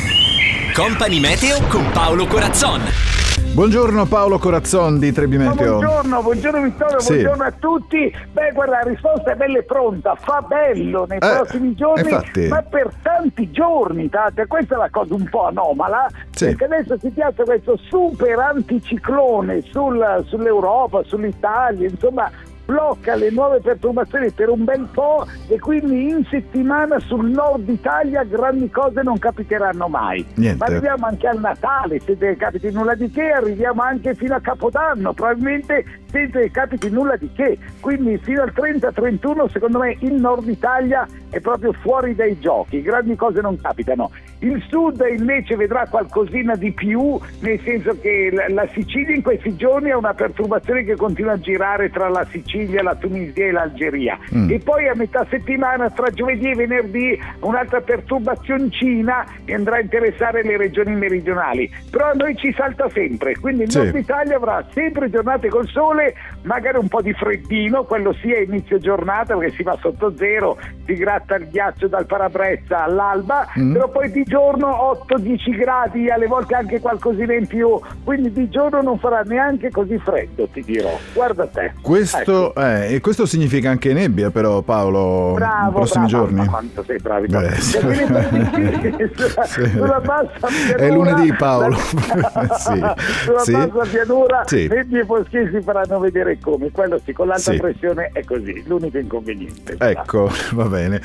[0.74, 3.21] Company Meteo con Paolo Corazzon.
[3.54, 5.78] Buongiorno Paolo Corazzon di Trebi Ma Meteo.
[5.78, 7.14] buongiorno, buongiorno Vittorio, Sì.
[7.16, 8.16] buongiorno a tutti.
[8.32, 12.48] Beh, guarda, la risposta è bella e pronta, fa bello nei Eh, prossimi giorni, infatti.
[12.48, 14.48] ma per tanti giorni, tante.
[14.48, 16.46] Questa è la cosa un po' anomala, Sì.
[16.46, 22.32] perché adesso si piazza questo super anticiclone sul- sull'Europa, sull'Italia, insomma
[22.72, 28.24] blocca le nuove perturbazioni per un bel po' e quindi in settimana sul nord Italia
[28.24, 30.26] grandi cose non capiteranno mai.
[30.36, 30.58] Niente.
[30.58, 35.14] Ma arriviamo anche al Natale, che capiti nulla di che, arriviamo anche fino a Capodanno,
[35.14, 37.58] probabilmente senza che capiti nulla di che.
[37.80, 43.16] Quindi fino al 30-31 secondo me il nord Italia è proprio fuori dai giochi, grandi
[43.16, 44.12] cose non capitano.
[44.40, 49.92] Il sud invece vedrà qualcosina di più, nel senso che la, Sicilia in questi giorni
[49.92, 54.18] ha una perturbazione che continua a girare tra la Sicilia, la Tunisia e l'Algeria.
[54.36, 54.50] Mm.
[54.50, 60.44] E poi a metà settimana, tra giovedì e venerdì, un'altra perturbazioncina che andrà a interessare
[60.44, 61.72] le regioni meridionali.
[61.90, 63.78] Però a noi ci salta sempre, quindi il Sì.
[63.78, 66.01] nord Italia avrà sempre giornate col sole,
[66.44, 70.58] magari un po' di freddino, quello sia a inizio giornata perché si va sotto zero,
[70.86, 73.74] si gratta il ghiaccio dal parabrezza all'alba, Mm.
[73.74, 74.68] però poi di giorno
[75.08, 79.98] 8-10 gradi, alle volte anche qualcosina in più, quindi di giorno non farà neanche così
[80.00, 80.98] freddo, ti dirò.
[81.14, 81.74] Guarda te.
[81.82, 86.40] Questo, eh, e questo significa anche nebbia però Paolo Bravo, nei prossimi bravo, giorni.
[86.40, 87.26] ma quanto sei bravo.
[87.28, 87.80] Beh, sì.
[87.80, 89.66] Sulla, Sì.
[89.70, 91.68] sulla bassa pianura, È lunedì, Paolo.
[91.70, 92.84] la- Sì.
[93.24, 93.52] sulla Sì.
[93.52, 94.68] bassa pianura Sì.
[94.68, 95.62] nebbie e foschi si
[95.92, 96.72] faranno vedere come.
[96.72, 97.58] Quello sì, con l'alta Sì.
[97.58, 99.76] pressione è così, l'unico inconveniente.
[99.78, 101.02] Ecco, va bene.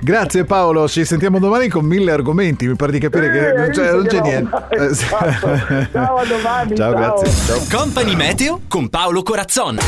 [0.00, 3.92] Grazie Paolo, ci sentiamo domani con mille argomenti, mi pare di capire che non c'è,
[3.92, 4.58] non c'è niente.
[4.80, 5.04] Eh, sì.
[5.06, 6.76] Ciao, a domani.
[6.76, 7.30] Ciao, grazie.
[7.30, 7.78] Ciao.
[7.78, 9.78] Company Meteo con Paolo Corazzon.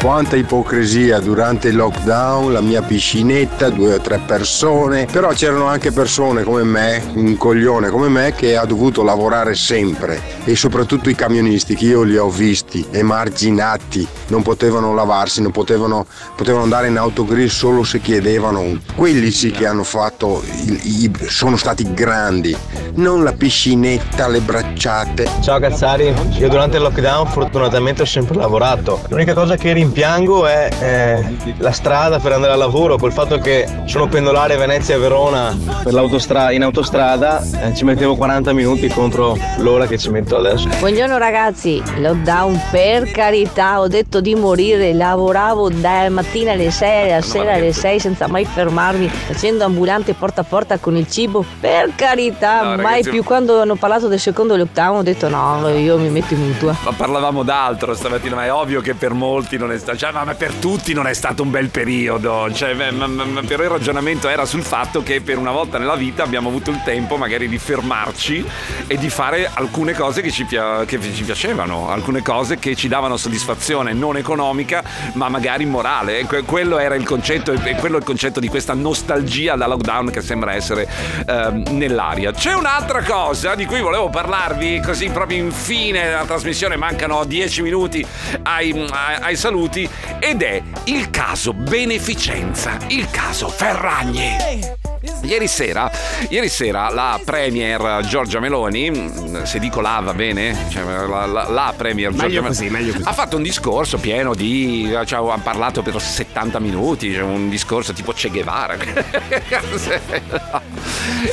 [0.00, 5.92] Quanta ipocrisia durante il lockdown, la mia piscinetta, due o tre persone, però c'erano anche
[5.92, 11.14] persone come me, un coglione come me che ha dovuto lavorare sempre e soprattutto i
[11.14, 16.96] camionisti che io li ho visti emarginati, non potevano lavarsi, non potevano, potevano andare in
[16.98, 18.78] autogrill solo se chiedevano.
[18.94, 22.56] Quelli sì che hanno fatto, il- i- sono stati grandi.
[22.94, 25.26] non la piscinetta, le bracciate.
[25.40, 29.00] Ciao Cazzari, io durante il lockdown fortunatamente ho sempre lavorato.
[29.08, 33.66] L'unica cosa che rimpiango è eh, la strada per andare al lavoro, col fatto che
[33.86, 39.96] sono pendolare Venezia-Verona per l'autostrada, in autostrada eh, ci mettevo 40 minuti contro l'ora che
[39.96, 40.68] ci metto adesso.
[40.78, 47.20] Buongiorno ragazzi, lockdown per carità, ho detto di morire, lavoravo dalla mattina alle 6 alla
[47.20, 51.90] sera alle 6 senza mai fermarmi, facendo ambulante porta a porta con il cibo, per
[51.94, 55.98] carità, No, mai ragazzi- più quando hanno parlato del secondo lockdown ho detto no, io
[55.98, 56.74] mi metto in mutua.
[56.82, 60.24] Ma parlavamo d'altro stamattina, ma è ovvio che per molti non è stato, cioè, ma
[60.34, 62.48] per tutti non è stato un bel periodo.
[62.52, 65.96] Cioè, ma- ma- ma però il ragionamento era sul fatto che per una volta nella
[65.96, 68.42] vita abbiamo avuto il tempo magari di fermarci
[68.86, 72.88] e di fare alcune cose che ci, pia- che ci piacevano, alcune cose che ci
[72.88, 74.82] davano soddisfazione non economica,
[75.14, 76.24] ma magari morale.
[76.26, 80.10] Que- quello era il concetto, e quello è il concetto di questa nostalgia da lockdown
[80.10, 80.88] che sembra essere
[81.26, 82.30] ehm, nell'aria.
[82.32, 88.06] C'è un'altra cosa di cui volevo parlarvi, così proprio infine della trasmissione, mancano 10 minuti
[88.42, 89.88] ai, ai- ai saluti,
[90.20, 94.91] ed è il caso beneficenza, il caso Ferragni.
[95.22, 95.90] Ieri sera,
[96.28, 101.72] ieri sera la Premier Giorgia Meloni, se dico la va bene, cioè la, la- la
[101.76, 103.04] Premier Giorgia Meglio Meloni, così, meglio così.
[103.06, 107.92] ha fatto un discorso pieno di, cioè, ha parlato per 70 minuti, cioè, un discorso
[107.92, 108.76] tipo Che Guevara.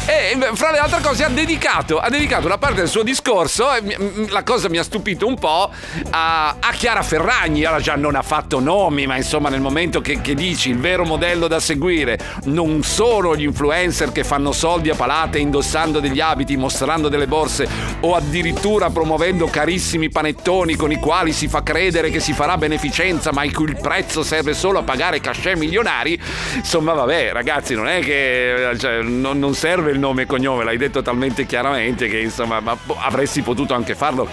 [0.05, 3.97] e fra le altre cose ha dedicato, ha dedicato una parte del suo discorso, e
[4.29, 5.71] la cosa mi ha stupito un po',
[6.11, 10.21] a, a Chiara Ferragni, ora già non ha fatto nomi, ma insomma nel momento che,
[10.21, 14.95] che dici il vero modello da seguire non sono gli influencer che fanno soldi a
[14.95, 17.65] palate indossando degli abiti, mostrando delle borse
[18.01, 23.31] o addirittura promuovendo carissimi panettoni con i quali si fa credere che si farà beneficenza
[23.31, 26.19] ma il cui prezzo serve solo a pagare cachet milionari,
[26.55, 30.77] insomma vabbè ragazzi non è che cioè, non, non serve il nome e cognome, l'hai
[30.77, 34.27] detto talmente chiaramente che insomma ma po- avresti potuto anche farlo.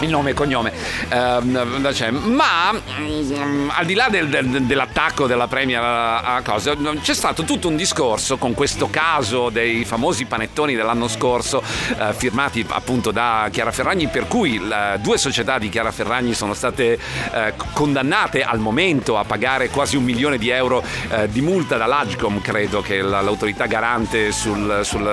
[0.00, 0.72] Il nome e cognome
[1.08, 6.74] Ehm, cioè, ma mm, al di là del- del- dell'attacco della Premier a, a cosa
[7.00, 12.64] c'è stato tutto un discorso con questo caso dei famosi panettoni dell'anno scorso eh, firmati
[12.68, 16.98] appunto da Chiara Ferragni per cui la- due società di Chiara Ferragni sono state
[17.32, 22.40] eh, condannate al momento a pagare quasi un milione di euro eh, di multa dall'Agcom
[22.40, 25.04] credo che la- l'autorità garante sul, sul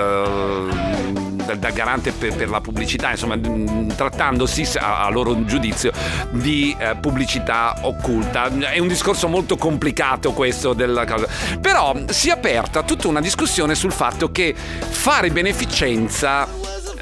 [1.44, 5.92] da, da garante per, per la pubblicità, insomma, mh, trattandosi a, a loro giudizio
[6.30, 8.50] di eh, pubblicità occulta.
[8.70, 11.26] È un discorso molto complicato questo della cosa.
[11.60, 16.48] Però si è aperta tutta una discussione sul fatto che fare beneficenza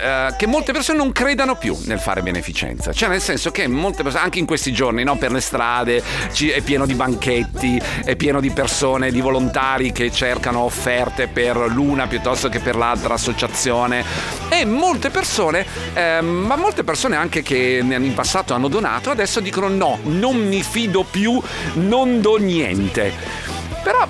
[0.02, 2.92] eh, che molte persone non credano più nel fare beneficenza.
[2.92, 6.48] Cioè, nel senso che molte persone, anche in questi giorni, no, per le strade ci-
[6.48, 12.08] è pieno di banchetti, è pieno di persone, di volontari che cercano offerte per l'una
[12.08, 14.04] piuttosto che per l'altra associazione.
[14.48, 15.64] E molte persone,
[15.94, 20.64] ehm, ma molte persone anche che in passato hanno donato, adesso dicono no, non mi
[20.64, 21.40] fido più,
[21.74, 23.60] non do niente.
[23.82, 24.06] Però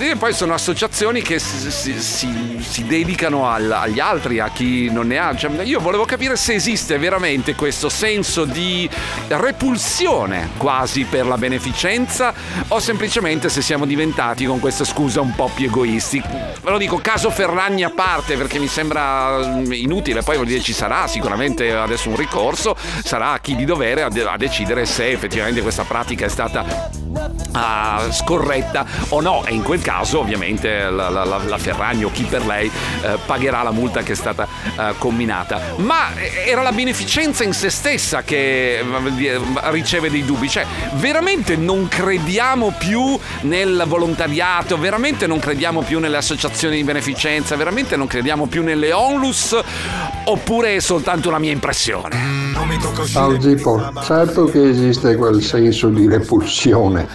[0.00, 4.90] eh, poi sono associazioni che si, si- si- si dedicano al- agli altri, a chi
[4.90, 5.34] non ne ha.
[5.36, 8.88] Cioè, io volevo capire se esiste veramente questo senso di
[9.28, 12.34] repulsione quasi per la beneficenza
[12.68, 16.20] o semplicemente se siamo diventati con questa scusa un po' più egoisti.
[16.62, 20.60] Ve lo dico, caso Ferragni a parte perché mi sembra mm, inutile, poi vuol dire
[20.60, 24.84] ci sarà sicuramente adesso un ricorso, sarà a chi di dovere a, de- a decidere
[24.84, 26.90] se effettivamente questa pratica è stata
[27.52, 32.10] ah, scorretta o no e in quel caso ovviamente la, la- la- la Ferragni o
[32.10, 32.70] chi per lei
[33.02, 34.46] eh, pagherà la multa che è stata
[34.78, 35.60] eh, comminata.
[35.76, 39.40] Ma eh, era la beneficenza in se stessa che eh,
[39.70, 40.48] riceve dei dubbi.
[40.48, 47.56] Cioè veramente non crediamo più nel volontariato veramente non crediamo più nelle associazioni di beneficenza
[47.56, 49.56] veramente non crediamo più nelle onlus
[50.24, 52.54] oppure è soltanto una mia impressione?
[53.06, 57.06] Ciao Zippo, certo che esiste quel senso di repulsione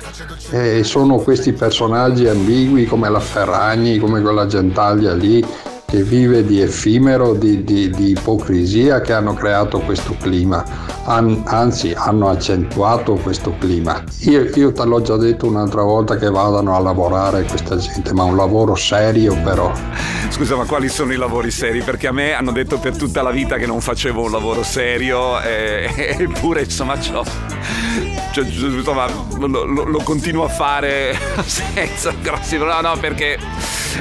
[0.52, 5.43] e sono questi personaggi ambigui come la Ferragni, come quella Gentaglia lì
[5.91, 10.63] che vive di effimero, di, di- di ipocrisia che hanno creato questo clima,
[11.03, 14.01] An- anzi hanno accentuato questo clima.
[14.21, 18.23] Io, io te l'ho già detto un'altra volta che vadano a lavorare questa gente, ma
[18.23, 19.69] un lavoro serio però.
[20.29, 21.81] Scusa, ma quali sono i lavori seri?
[21.81, 25.41] Perché a me hanno detto per tutta la vita che non facevo un lavoro serio,
[25.41, 25.89] e-
[26.19, 27.25] eppure insomma c'ho.
[28.31, 29.07] cioè, insomma,
[29.39, 32.57] lo, lo- lo continuo a fare senza grossi.
[32.57, 33.37] No, no, perché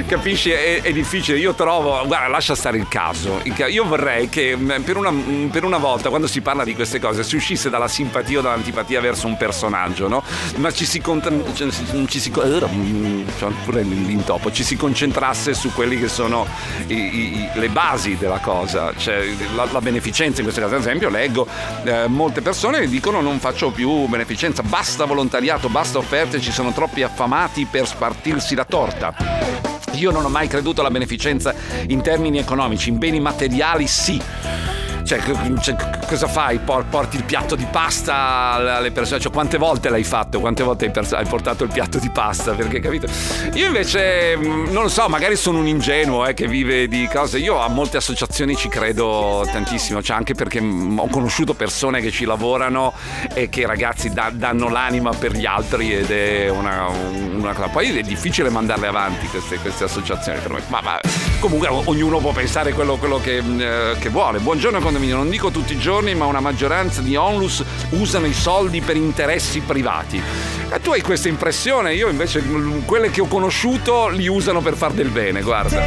[0.05, 0.51] capisci?
[0.51, 1.37] È, è difficile.
[1.37, 3.41] Io trovo, guarda, lascia stare il caso.
[3.69, 6.99] Io vorrei che mh, per una, mh, per una volta, quando si parla di queste
[6.99, 10.23] cose, si uscisse dalla simpatia o dall'antipatia verso un personaggio, no?
[10.57, 11.69] Ma ci si, cont- cioè,
[12.07, 16.47] ci si uh, c'ho pure l'intopo, ci si concentrasse su quelli che sono
[16.87, 19.25] i, i, le basi della cosa, cioè
[19.55, 21.47] la, la beneficenza in questo caso, ad esempio, leggo
[21.83, 26.71] eh, molte persone che dicono non faccio più beneficenza, basta volontariato, basta offerte, ci sono
[26.71, 29.80] troppi affamati per spartirsi la torta.
[29.93, 31.53] Io non ho mai creduto alla beneficenza
[31.87, 34.21] in termini economici, in beni materiali sì.
[35.11, 35.19] Cioè,
[35.59, 35.75] cioè,
[36.07, 36.57] cosa fai?
[36.59, 39.19] Porti il piatto di pasta alle persone?
[39.19, 40.39] Cioè, quante volte l'hai fatto?
[40.39, 42.53] Quante volte hai, portato il piatto di pasta?
[42.53, 43.07] Perché, capito?
[43.55, 47.39] Io invece, non lo so, magari sono un ingenuo eh, che vive di cose.
[47.39, 52.23] Io a molte associazioni ci credo tantissimo, cioè anche perché ho conosciuto persone che ci
[52.23, 52.93] lavorano
[53.33, 57.67] e che ragazzi da- danno l'anima per gli altri ed è una, una, cosa.
[57.67, 60.61] Poi è difficile mandarle avanti queste, queste associazioni per me.
[60.69, 60.99] Ma, ma,
[61.41, 64.37] comunque ognuno può pensare quello, quello che, eh, che vuole.
[64.37, 68.79] Buongiorno condominio, non dico tutti i giorni, ma una maggioranza di onlus usano i soldi
[68.79, 70.21] per interessi privati.
[70.71, 72.43] E tu hai questa impressione, io invece
[72.85, 75.81] quelle che ho conosciuto li usano per far del bene, guarda.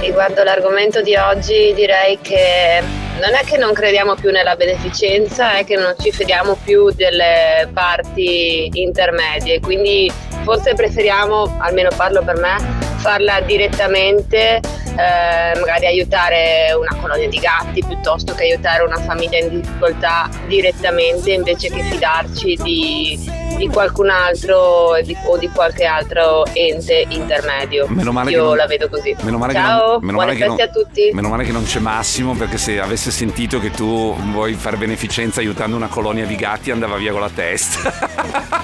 [0.00, 2.80] Riguardo l'argomento di oggi direi che
[3.20, 7.68] non è che non crediamo più nella beneficenza, è che non ci fidiamo più delle
[7.72, 10.10] parti intermedie, quindi
[10.44, 17.84] forse preferiamo, almeno parlo per me, farla direttamente, eh, magari aiutare una colonia di gatti
[17.86, 24.96] piuttosto che aiutare una famiglia in difficoltà direttamente invece che fidarci di, di qualcun altro
[25.02, 27.88] di, o di qualche altro ente intermedio.
[27.88, 29.14] Meno male Io non, la vedo così.
[29.20, 31.10] Meno male Ciao, che non, meno buone male non, a tutti.
[31.12, 35.40] Meno male che non c'è Massimo perché se avesse sentito che tu vuoi fare beneficenza
[35.40, 37.92] aiutando una colonia di gatti andava via con la testa.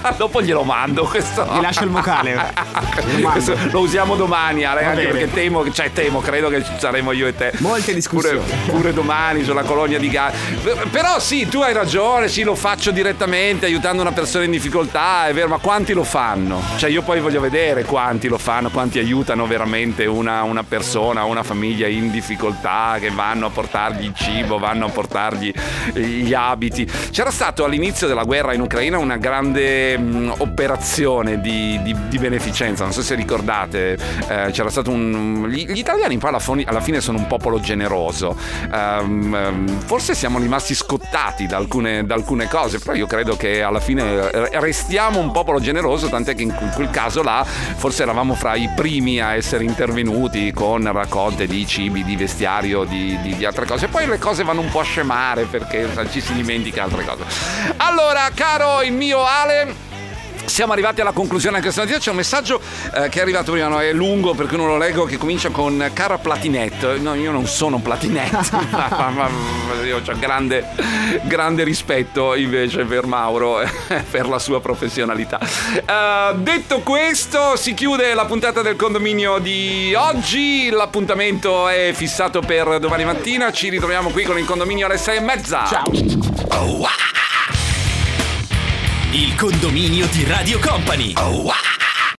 [0.17, 1.45] Dopo glielo mando questo.
[1.45, 2.39] Ti lascio il vocale.
[3.71, 7.35] Lo usiamo domani, Ale, Va anche perché temo, cioè temo, credo che saremo io e
[7.35, 7.53] te.
[7.59, 8.39] Molte discussioni.
[8.39, 10.37] Pure, pure domani sulla colonia di gatti.
[10.91, 15.33] Però sì, tu hai ragione, sì, lo faccio direttamente aiutando una persona in difficoltà, è
[15.35, 16.63] vero, ma quanti lo fanno?
[16.77, 21.43] Cioè io poi voglio vedere quanti lo fanno, quanti aiutano veramente una, una persona, una
[21.43, 25.53] famiglia in difficoltà, che vanno a portargli il cibo, vanno a portargli
[25.95, 26.89] gli abiti.
[27.11, 32.85] C'era stato all'inizio della guerra in Ucraina una grande mh, operazione di, di- di beneficenza,
[32.85, 33.99] non so se ricordate,
[34.29, 35.47] eh, c'era stato un...
[35.49, 38.37] Gli, gli italiani poi alla, foni- alla fine sono un popolo generoso,
[38.73, 43.81] ehm, forse siamo rimasti scottati da alcune, da alcune cose, però io credo che alla
[43.81, 48.55] fine eh, restiamo un popolo generoso, tant'è che in quel caso là forse eravamo fra
[48.55, 53.67] i primi a essere intervenuti con raccolte di cibi, di vestiario, di, di- di altre
[53.67, 53.89] cose.
[53.89, 57.23] Poi le cose vanno un po' a scemare perché ci si dimentica altre cose.
[57.79, 59.89] Allora, caro il mio Ale.
[60.51, 61.99] Siamo arrivati alla conclusione anche stamattina.
[61.99, 62.61] C'è un messaggio
[62.93, 63.81] eh, che è arrivato prima, no?
[63.81, 66.99] è lungo perché non lo leggo, che comincia con cara Platinette.
[66.99, 69.31] No, io non sono Platinette, ma, ma-
[69.85, 70.67] io ho grande,
[71.23, 73.63] grande rispetto invece per Mauro,
[74.11, 75.39] per la sua professionalità.
[75.41, 80.69] Eh, detto questo, si chiude la puntata del condominio di oggi.
[80.69, 83.53] L'appuntamento è fissato per domani mattina.
[83.53, 85.65] Ci ritroviamo qui con il condominio alle sei e mezza.
[85.65, 85.93] Ciao.
[89.13, 91.15] Il condominio di Radio Company.